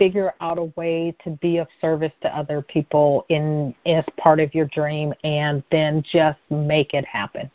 figure 0.00 0.32
out 0.40 0.56
a 0.58 0.64
way 0.76 1.14
to 1.22 1.30
be 1.42 1.58
of 1.58 1.68
service 1.78 2.12
to 2.22 2.34
other 2.34 2.62
people 2.62 3.26
in 3.28 3.74
as 3.84 4.02
part 4.16 4.40
of 4.40 4.54
your 4.54 4.64
dream 4.68 5.12
and 5.24 5.62
then 5.70 6.02
just 6.10 6.38
make 6.48 6.94
it 6.94 7.04
happen. 7.04 7.50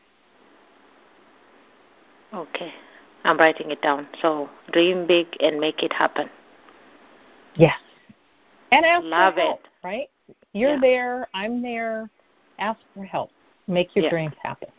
Okay. 2.32 2.72
I'm 3.24 3.40
writing 3.40 3.72
it 3.72 3.82
down. 3.82 4.08
So 4.22 4.48
dream 4.72 5.08
big 5.08 5.26
and 5.40 5.60
make 5.60 5.82
it 5.82 5.92
happen. 5.92 6.30
Yes. 7.56 7.80
And 8.72 8.86
ask 8.86 9.04
Love 9.04 9.34
for 9.34 9.40
help, 9.40 9.62
it. 9.62 9.70
right? 9.84 10.10
You're 10.54 10.76
yeah. 10.76 10.80
there, 10.82 11.28
I'm 11.34 11.64
there. 11.64 12.12
Ask 12.60 12.80
for 12.94 13.06
help. 13.06 13.32
Make 13.68 13.96
your 13.96 14.06
yeah. 14.06 14.12
dreams 14.12 14.36
happen. 14.44 14.70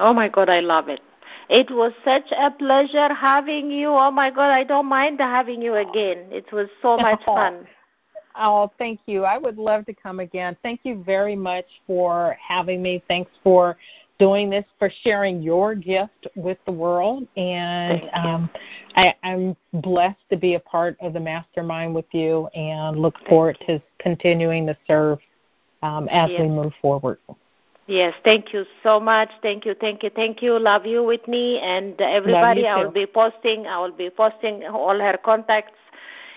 Oh 0.00 0.12
my 0.12 0.28
god, 0.28 0.48
I 0.48 0.58
love 0.58 0.88
it. 0.88 1.00
It 1.48 1.70
was 1.70 1.92
such 2.04 2.30
a 2.32 2.50
pleasure 2.50 3.12
having 3.12 3.70
you. 3.70 3.88
Oh 3.88 4.10
my 4.10 4.30
God, 4.30 4.50
I 4.50 4.64
don't 4.64 4.86
mind 4.86 5.20
having 5.20 5.62
you 5.62 5.74
again. 5.74 6.26
It 6.30 6.50
was 6.52 6.68
so 6.82 6.96
much 6.98 7.24
fun. 7.24 7.66
Oh, 8.36 8.72
thank 8.78 9.00
you. 9.06 9.24
I 9.24 9.38
would 9.38 9.58
love 9.58 9.86
to 9.86 9.94
come 9.94 10.18
again. 10.20 10.56
Thank 10.62 10.80
you 10.82 11.02
very 11.04 11.36
much 11.36 11.66
for 11.86 12.36
having 12.40 12.82
me. 12.82 13.02
Thanks 13.06 13.30
for 13.44 13.76
doing 14.18 14.50
this, 14.50 14.64
for 14.78 14.90
sharing 15.02 15.42
your 15.42 15.74
gift 15.74 16.26
with 16.34 16.58
the 16.66 16.72
world. 16.72 17.26
And 17.36 18.08
um, 18.14 18.50
I, 18.96 19.14
I'm 19.22 19.56
blessed 19.74 20.18
to 20.30 20.36
be 20.36 20.54
a 20.54 20.60
part 20.60 20.96
of 21.00 21.12
the 21.12 21.20
mastermind 21.20 21.94
with 21.94 22.06
you 22.12 22.46
and 22.54 22.98
look 22.98 23.14
forward 23.28 23.58
to 23.66 23.80
continuing 23.98 24.66
to 24.66 24.76
serve 24.86 25.18
um, 25.82 26.08
as 26.08 26.30
yes. 26.30 26.40
we 26.40 26.48
move 26.48 26.72
forward. 26.80 27.18
Yes, 27.86 28.14
thank 28.24 28.52
you 28.54 28.64
so 28.82 28.98
much. 28.98 29.30
Thank 29.42 29.66
you, 29.66 29.74
thank 29.74 30.02
you, 30.02 30.10
thank 30.10 30.42
you. 30.42 30.58
Love 30.58 30.86
you, 30.86 31.02
Whitnie, 31.02 31.60
and 31.62 32.00
everybody. 32.00 32.66
I 32.66 32.82
will 32.82 32.90
be 32.90 33.06
posting. 33.06 33.66
I 33.66 33.78
will 33.78 33.92
be 33.92 34.08
posting 34.08 34.64
all 34.64 34.98
her 34.98 35.18
contacts. 35.22 35.78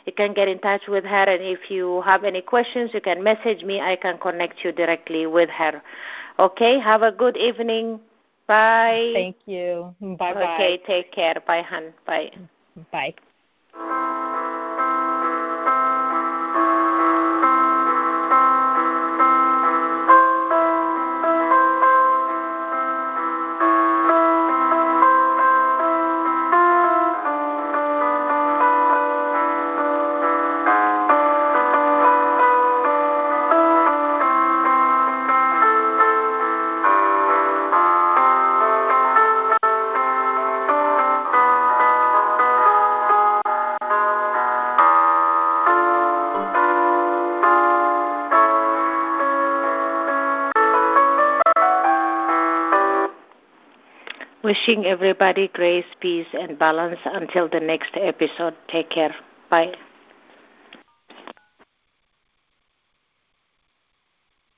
You 0.05 0.13
can 0.13 0.33
get 0.33 0.47
in 0.47 0.59
touch 0.59 0.81
with 0.87 1.03
her, 1.05 1.23
and 1.23 1.41
if 1.41 1.69
you 1.69 2.01
have 2.01 2.23
any 2.23 2.41
questions, 2.41 2.91
you 2.93 3.01
can 3.01 3.23
message 3.23 3.63
me. 3.63 3.79
I 3.81 3.95
can 3.95 4.17
connect 4.17 4.63
you 4.63 4.71
directly 4.71 5.25
with 5.25 5.49
her. 5.49 5.81
Okay. 6.39 6.79
Have 6.79 7.01
a 7.01 7.11
good 7.11 7.37
evening. 7.37 7.99
Bye. 8.47 9.11
Thank 9.13 9.37
you. 9.45 9.95
Bye 10.01 10.33
bye. 10.33 10.55
Okay. 10.55 10.81
Take 10.85 11.11
care. 11.11 11.35
Bye, 11.45 11.61
hon. 11.61 11.93
Bye. 12.05 12.31
Bye. 12.91 14.13
Wishing 54.47 54.85
everybody 54.85 55.49
grace, 55.49 55.83
peace, 55.99 56.27
and 56.31 56.57
balance 56.57 57.01
until 57.03 57.49
the 57.49 57.59
next 57.59 57.91
episode. 57.95 58.55
Take 58.69 58.89
care. 58.89 59.13
Bye. 59.49 59.73